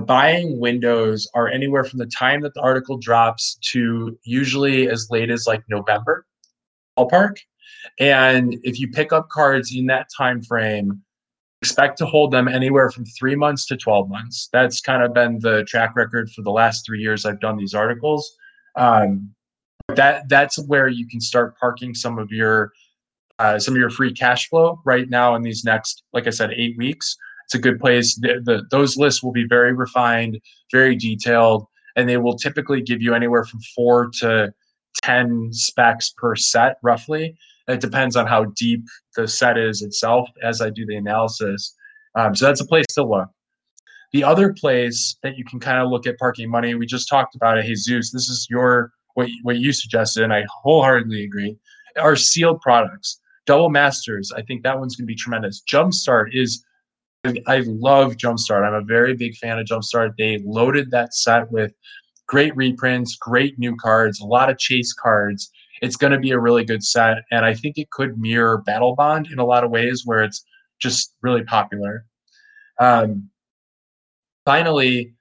[0.00, 5.30] Buying windows are anywhere from the time that the article drops to usually as late
[5.30, 6.26] as like November,
[6.98, 7.36] ballpark.
[8.00, 11.03] And if you pick up cards in that time frame,
[11.64, 14.50] expect to hold them anywhere from three months to 12 months.
[14.52, 17.72] That's kind of been the track record for the last three years I've done these
[17.72, 18.36] articles.
[18.76, 19.34] Um,
[19.94, 22.70] that that's where you can start parking some of your
[23.38, 26.50] uh, some of your free cash flow right now in these next, like I said,
[26.54, 27.16] eight weeks.
[27.46, 28.14] It's a good place.
[28.14, 30.38] The, the, those lists will be very refined,
[30.70, 34.52] very detailed, and they will typically give you anywhere from four to
[35.02, 37.36] 10 specs per set, roughly.
[37.68, 38.84] It depends on how deep
[39.16, 41.74] the set is itself as I do the analysis.
[42.14, 43.28] Um, so that's a place to look.
[44.12, 47.34] The other place that you can kind of look at parking money, we just talked
[47.34, 48.12] about it, Jesus.
[48.12, 51.56] This is your what what you suggested, and I wholeheartedly agree.
[51.96, 54.32] Are sealed products, double masters.
[54.36, 55.62] I think that one's going to be tremendous.
[55.68, 56.64] Jumpstart is.
[57.46, 58.66] I love Jumpstart.
[58.66, 60.12] I'm a very big fan of Jumpstart.
[60.18, 61.72] They loaded that set with
[62.26, 65.50] great reprints, great new cards, a lot of chase cards.
[65.82, 69.30] It's going to be a really good set, and I think it could mirror Battlebond
[69.32, 70.44] in a lot of ways, where it's
[70.80, 72.04] just really popular.
[72.80, 73.30] Um,
[74.44, 75.14] finally,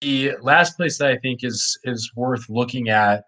[0.00, 3.24] the last place that I think is is worth looking at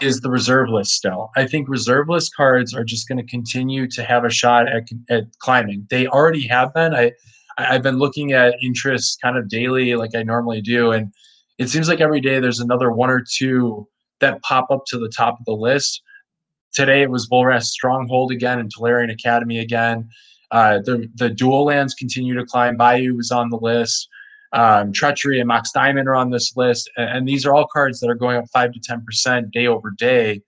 [0.00, 1.30] is the reserve list still.
[1.36, 4.84] I think reserve list cards are just going to continue to have a shot at,
[5.10, 5.86] at climbing.
[5.90, 6.94] They already have been.
[6.94, 7.12] I
[7.58, 11.12] I've been looking at interest kind of daily like I normally do and
[11.58, 13.86] it seems like every day there's another one or two
[14.22, 16.02] that pop up to the top of the list.
[16.72, 20.08] Today it was Volrath Stronghold again and Tolarian Academy again.
[20.50, 22.76] Uh, the the dual lands continue to climb.
[22.76, 24.08] Bayou was on the list.
[24.54, 28.00] Um, Treachery and Mox Diamond are on this list, and, and, these are all cards
[28.00, 30.42] that are going up five to ten percent day over day.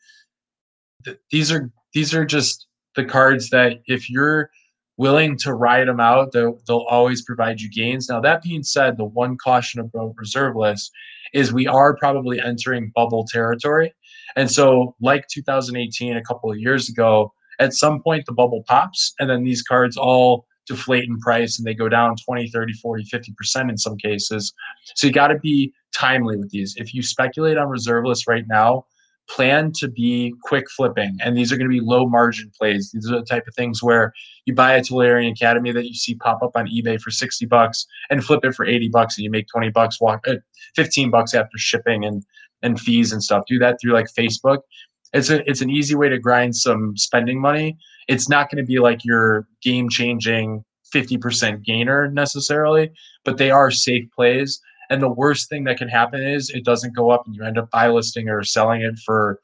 [1.05, 2.67] Th- these are these are just
[2.97, 4.51] the cards that if you're
[4.97, 8.09] willing to ride them out, they'll, they'll always provide you gains.
[8.09, 10.93] Now that being said, the one caution about reserve list
[11.35, 13.95] is we are probably entering bubble territory,
[14.37, 19.15] and so like 2018, a couple of years ago, at some point the bubble pops,
[19.19, 23.05] and then these cards all deflate in price and they go down 20 30 40
[23.05, 24.53] 50% in some cases.
[24.95, 26.75] So you got to be timely with these.
[26.79, 28.87] If you speculate on reserve lists right now
[29.29, 31.17] plan to be quick flipping.
[31.21, 32.91] And these are going to be low margin plays.
[32.93, 34.13] These are the type of things where
[34.45, 37.87] you buy a Tolarian Academy that you see pop up on eBay for 60 bucks
[38.11, 40.35] and flip it for 80 bucks and you make 20 bucks walk uh,
[40.77, 42.23] 15 bucks after shipping and
[42.63, 43.45] and fees and stuff.
[43.47, 44.61] Do that through like Facebook.
[45.13, 47.77] It's a it's an easy way to grind some spending money.
[48.09, 50.65] It's not going to be like your game changing
[50.95, 52.91] 50% gainer necessarily,
[53.25, 54.61] but they are safe plays.
[54.91, 57.59] And the worst thing that can happen is it doesn't go up and you end
[57.59, 59.41] up buy listing or selling it for,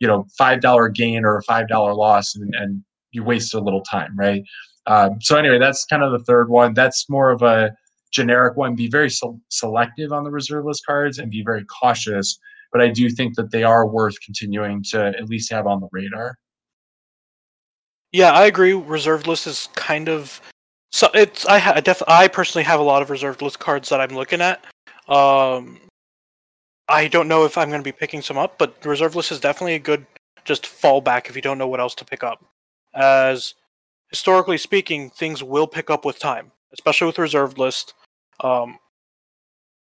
[0.00, 4.16] you know, $5 gain or a $5 loss and, and you waste a little time,
[4.16, 4.42] right?
[4.86, 6.74] Um, so anyway, that's kind of the third one.
[6.74, 7.74] That's more of a
[8.12, 8.74] generic one.
[8.74, 12.38] Be very se- selective on the reserve list cards and be very cautious.
[12.72, 15.88] But I do think that they are worth continuing to at least have on the
[15.92, 16.38] radar.
[18.12, 18.72] Yeah, I agree.
[18.72, 20.40] Reserved list is kind of
[20.92, 21.08] so.
[21.14, 24.14] It's I ha- def I personally have a lot of reserved list cards that I'm
[24.14, 24.64] looking at.
[25.08, 25.80] Um,
[26.88, 29.40] I don't know if I'm going to be picking some up, but reserve list is
[29.40, 30.06] definitely a good
[30.44, 32.44] just fallback if you don't know what else to pick up.
[32.94, 33.54] As
[34.08, 37.94] historically speaking, things will pick up with time, especially with reserved list.
[38.40, 38.78] Um,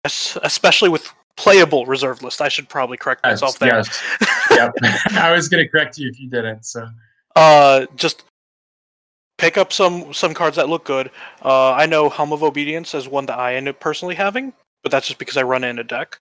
[0.04, 2.40] especially with playable reserve list.
[2.40, 4.26] I should probably correct myself yes, there.
[4.50, 4.74] Yes.
[4.82, 4.92] yep.
[5.12, 6.64] I was going to correct you if you didn't.
[6.64, 6.88] So
[7.36, 8.24] uh, just
[9.38, 11.10] pick up some some cards that look good.
[11.44, 14.52] Uh, I know Helm of Obedience is one that I end up personally having,
[14.82, 16.18] but that's just because I run in a deck.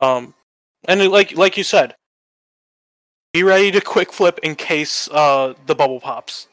[0.00, 0.34] Um,
[0.86, 1.94] and like like you said,
[3.32, 6.48] be ready to quick flip in case uh, the bubble pops.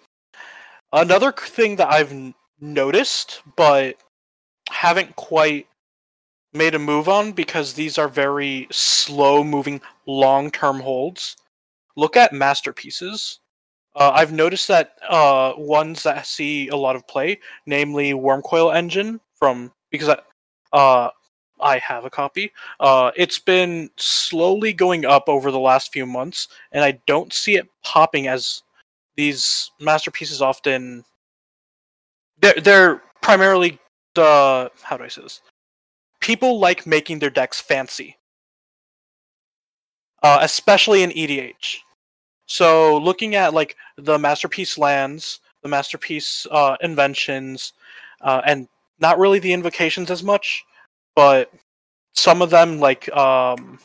[0.94, 2.14] Another thing that I've
[2.60, 3.96] noticed, but
[4.70, 5.68] haven't quite
[6.54, 11.36] made a move on because these are very slow moving long term holds.
[11.96, 13.40] Look at masterpieces.
[13.96, 19.20] Uh, I've noticed that uh, ones that see a lot of play, namely Wurmcoil Engine,
[19.36, 20.20] from because I,
[20.72, 21.10] uh,
[21.62, 22.52] I have a copy.
[22.80, 27.56] Uh, it's been slowly going up over the last few months, and I don't see
[27.56, 28.64] it popping as
[29.16, 31.04] these masterpieces often.
[32.42, 33.80] They're, they're primarily
[34.16, 35.42] the how do I say this?
[36.20, 38.18] People like making their decks fancy,
[40.24, 41.78] uh, especially in EDH.
[42.46, 47.74] So looking at like the masterpiece lands, the masterpiece uh, inventions,
[48.22, 48.68] uh, and
[49.00, 50.66] not really the invocations as much,
[51.16, 51.52] but
[52.14, 53.80] some of them like um,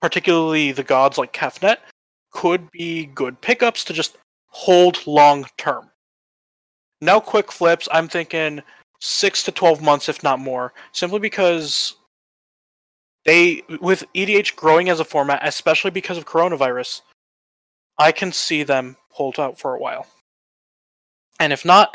[0.00, 1.78] particularly the gods like Kefnet
[2.32, 4.16] could be good pickups to just
[4.48, 5.90] hold long term.
[7.00, 8.62] Now quick flips, I'm thinking
[9.00, 11.94] six to twelve months, if not more, simply because
[13.24, 17.02] they with EDH growing as a format, especially because of coronavirus,
[17.98, 20.06] I can see them hold out for a while.
[21.40, 21.94] And if not,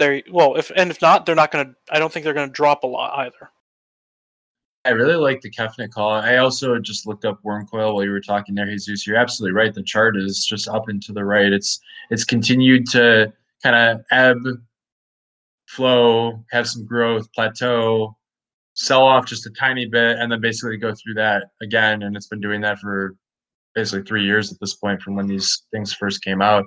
[0.00, 1.74] they well, if and if not, they're not going to.
[1.90, 3.50] I don't think they're going to drop a lot either.
[4.86, 6.10] I really like the Kefnet call.
[6.10, 9.06] I also just looked up Wurmcoil while you were talking there, Jesus.
[9.06, 9.74] You're absolutely right.
[9.74, 11.52] The chart is just up and to the right.
[11.52, 11.78] It's
[12.10, 13.32] it's continued to
[13.62, 14.38] kind of ebb,
[15.66, 18.16] flow, have some growth, plateau,
[18.72, 22.02] sell off just a tiny bit, and then basically go through that again.
[22.02, 23.16] And it's been doing that for
[23.74, 26.64] basically three years at this point from when these things first came out.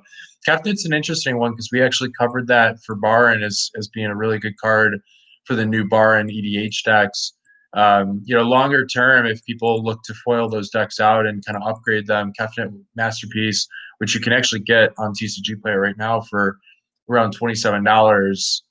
[0.47, 4.15] Kefnet's an interesting one because we actually covered that for Baron as as being a
[4.15, 4.99] really good card
[5.45, 7.33] for the new Baron EDH decks.
[7.75, 11.57] Um, you know, longer term, if people look to foil those decks out and kind
[11.57, 16.21] of upgrade them, Kefnet Masterpiece, which you can actually get on TCG Player right now
[16.21, 16.57] for
[17.09, 18.63] around twenty seven dollars,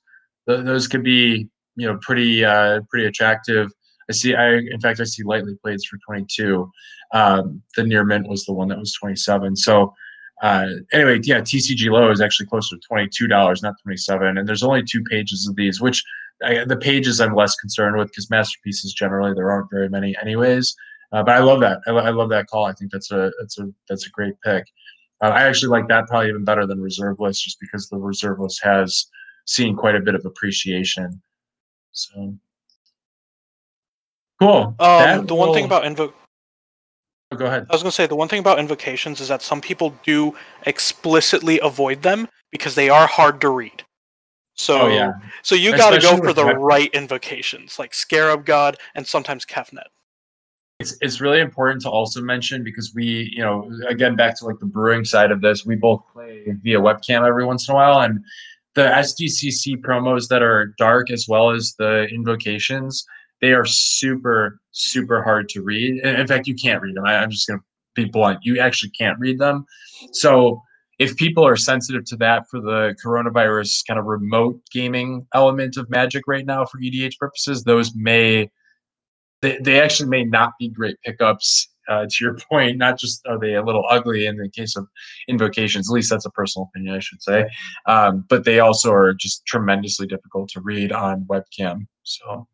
[0.47, 3.71] th- those could be you know pretty uh, pretty attractive.
[4.09, 4.35] I see.
[4.35, 6.71] I in fact I see lightly plates for twenty two.
[7.13, 9.55] Um, the near mint was the one that was twenty seven.
[9.55, 9.93] So
[10.41, 14.37] uh, anyway, yeah, TCG low is actually closer to twenty two dollars, not twenty seven.
[14.37, 16.03] And there's only two pages of these, which
[16.43, 20.75] I, the pages I'm less concerned with because masterpieces generally there aren't very many anyways.
[21.11, 21.79] Uh, but I love that.
[21.85, 22.65] I, I, love that call.
[22.65, 24.65] I think that's a that's a that's a great pick.
[25.21, 28.39] Uh, I actually like that probably even better than reserve list, just because the reserve
[28.39, 29.05] list has
[29.45, 31.21] seen quite a bit of appreciation.
[31.91, 32.35] So
[34.39, 34.75] cool.
[34.79, 36.13] Um, the one thing about invo-
[37.31, 37.65] oh, go ahead.
[37.69, 41.59] I was gonna say the one thing about invocations is that some people do explicitly
[41.61, 43.83] avoid them because they are hard to read.
[44.55, 45.13] So Oh, yeah.
[45.41, 49.45] so you got to go for the Kef- right invocations like Scarab God and sometimes
[49.45, 49.87] Kefnet.
[50.79, 54.59] it's it's really important to also mention because we you know again back to like
[54.59, 58.01] the brewing side of this we both play via webcam every once in a while
[58.01, 58.23] and
[58.75, 63.05] the SDCC promos that are dark as well as the invocations
[63.43, 66.01] they are super super hard to read.
[66.05, 67.05] In fact you can't read them.
[67.05, 68.39] I, i'm just going to be blunt.
[68.41, 69.65] You actually can't read them.
[70.13, 70.61] So
[70.97, 75.89] if people are sensitive to that for the coronavirus kind of remote gaming element of
[75.89, 78.49] magic right now for edh purposes those may
[79.41, 81.67] they, they actually may not be great pickups.
[81.89, 84.87] Uh, to your point, not just are they a little ugly in the case of
[85.27, 87.45] invocations, at least that's a personal opinion, I should say,
[87.87, 91.87] um, but they also are just tremendously difficult to read on webcam.
[92.03, 92.47] So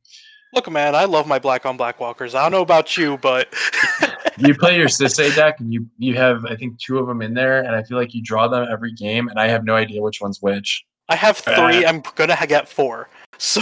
[0.54, 2.34] Look, man, I love my black on black walkers.
[2.34, 3.54] I don't know about you, but
[4.38, 7.34] you play your Sisei deck, and you you have I think two of them in
[7.34, 10.02] there, and I feel like you draw them every game, and I have no idea
[10.02, 10.84] which one's which.
[11.08, 11.86] I have three.
[11.86, 13.10] I'm gonna get four.
[13.38, 13.62] So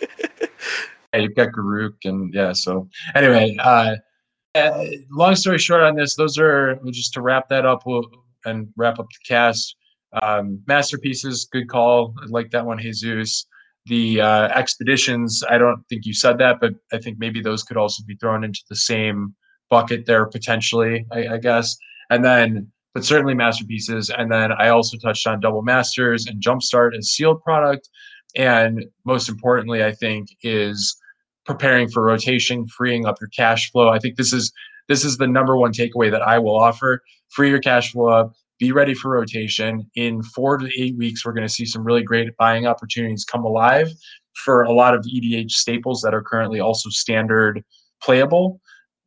[1.12, 2.52] Yeah, you've got Garruk, and yeah.
[2.52, 3.96] So anyway, uh,
[4.54, 8.04] uh, long story short on this, those are just to wrap that up we'll,
[8.44, 9.76] and wrap up the cast.
[10.22, 12.14] Um, masterpieces, good call.
[12.22, 13.46] I like that one, Jesus.
[13.90, 17.76] The uh, expeditions, I don't think you said that, but I think maybe those could
[17.76, 19.34] also be thrown into the same
[19.68, 21.76] bucket there potentially, I, I guess.
[22.08, 24.08] And then, but certainly masterpieces.
[24.08, 27.88] And then I also touched on double masters and jumpstart and sealed product.
[28.36, 30.96] And most importantly, I think is
[31.44, 33.88] preparing for rotation, freeing up your cash flow.
[33.88, 34.52] I think this is
[34.86, 37.02] this is the number one takeaway that I will offer.
[37.30, 38.34] Free your cash flow up.
[38.60, 39.90] Be ready for rotation.
[39.94, 43.42] In four to eight weeks, we're going to see some really great buying opportunities come
[43.42, 43.90] alive
[44.34, 47.64] for a lot of EDH staples that are currently also standard
[48.02, 48.60] playable.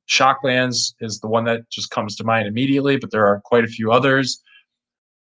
[0.10, 3.68] Shocklands is the one that just comes to mind immediately, but there are quite a
[3.68, 4.42] few others.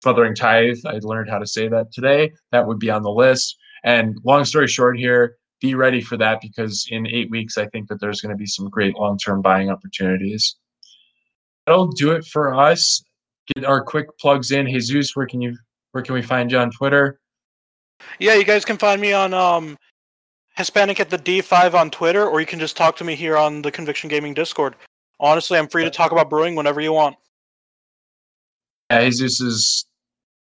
[0.03, 2.33] Feathering Tithe, I learned how to say that today.
[2.53, 3.57] That would be on the list.
[3.85, 7.89] And long story short here, be ready for that because in eight weeks, I think
[7.89, 10.57] that there's going to be some great long term buying opportunities.
[11.67, 13.03] That'll do it for us.
[13.55, 14.67] Get our quick plugs in.
[14.69, 15.57] Jesus, where can you
[15.93, 17.21] where can we find you on Twitter?
[18.19, 19.77] yeah, you guys can find me on um
[20.57, 23.63] Hispanic at the D5 on Twitter, or you can just talk to me here on
[23.63, 24.75] the Conviction Gaming Discord.
[25.19, 27.17] Honestly, I'm free to talk about brewing whenever you want.
[28.91, 29.87] Yeah, Jesus is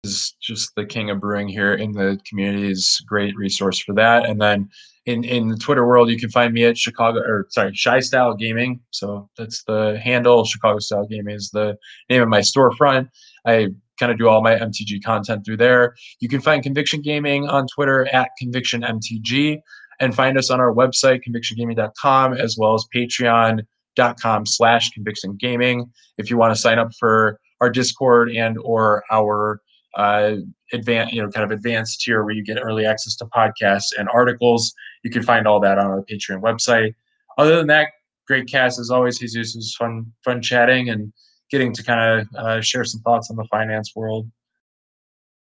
[0.05, 2.71] is just the king of brewing here in the community.
[2.71, 4.27] is great resource for that.
[4.27, 4.69] And then
[5.07, 8.35] in in the Twitter world, you can find me at Chicago or sorry, Shy Style
[8.35, 8.81] Gaming.
[8.91, 10.45] So that's the handle.
[10.45, 11.77] Chicago Style Gaming is the
[12.09, 13.09] name of my storefront.
[13.47, 15.95] I kind of do all my MTG content through there.
[16.21, 19.61] You can find Conviction Gaming on Twitter at Conviction MTG
[20.01, 25.91] and find us on our website, convictiongaming.com, as well as patreon.com slash conviction gaming.
[26.19, 29.61] If you want to sign up for our Discord and or our
[29.97, 30.36] uh,
[30.72, 34.09] advanced, you know, kind of advanced tier where you get early access to podcasts and
[34.09, 34.74] articles.
[35.03, 36.95] You can find all that on our Patreon website.
[37.38, 37.88] Other than that,
[38.26, 39.18] great cast as always.
[39.18, 41.12] Jesus was fun, fun chatting and
[41.51, 44.30] getting to kind of uh, share some thoughts on the finance world.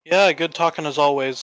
[0.05, 1.41] Yeah, good talking as always.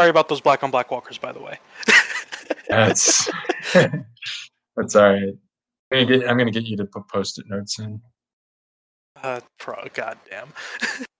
[0.00, 1.58] Sorry about those black on black walkers, by the way.
[2.70, 3.28] That's
[4.76, 5.34] that's all right.
[5.92, 8.00] I'm gonna get, I'm gonna get you to put post-it notes in.
[9.22, 10.48] Uh, pro, goddamn.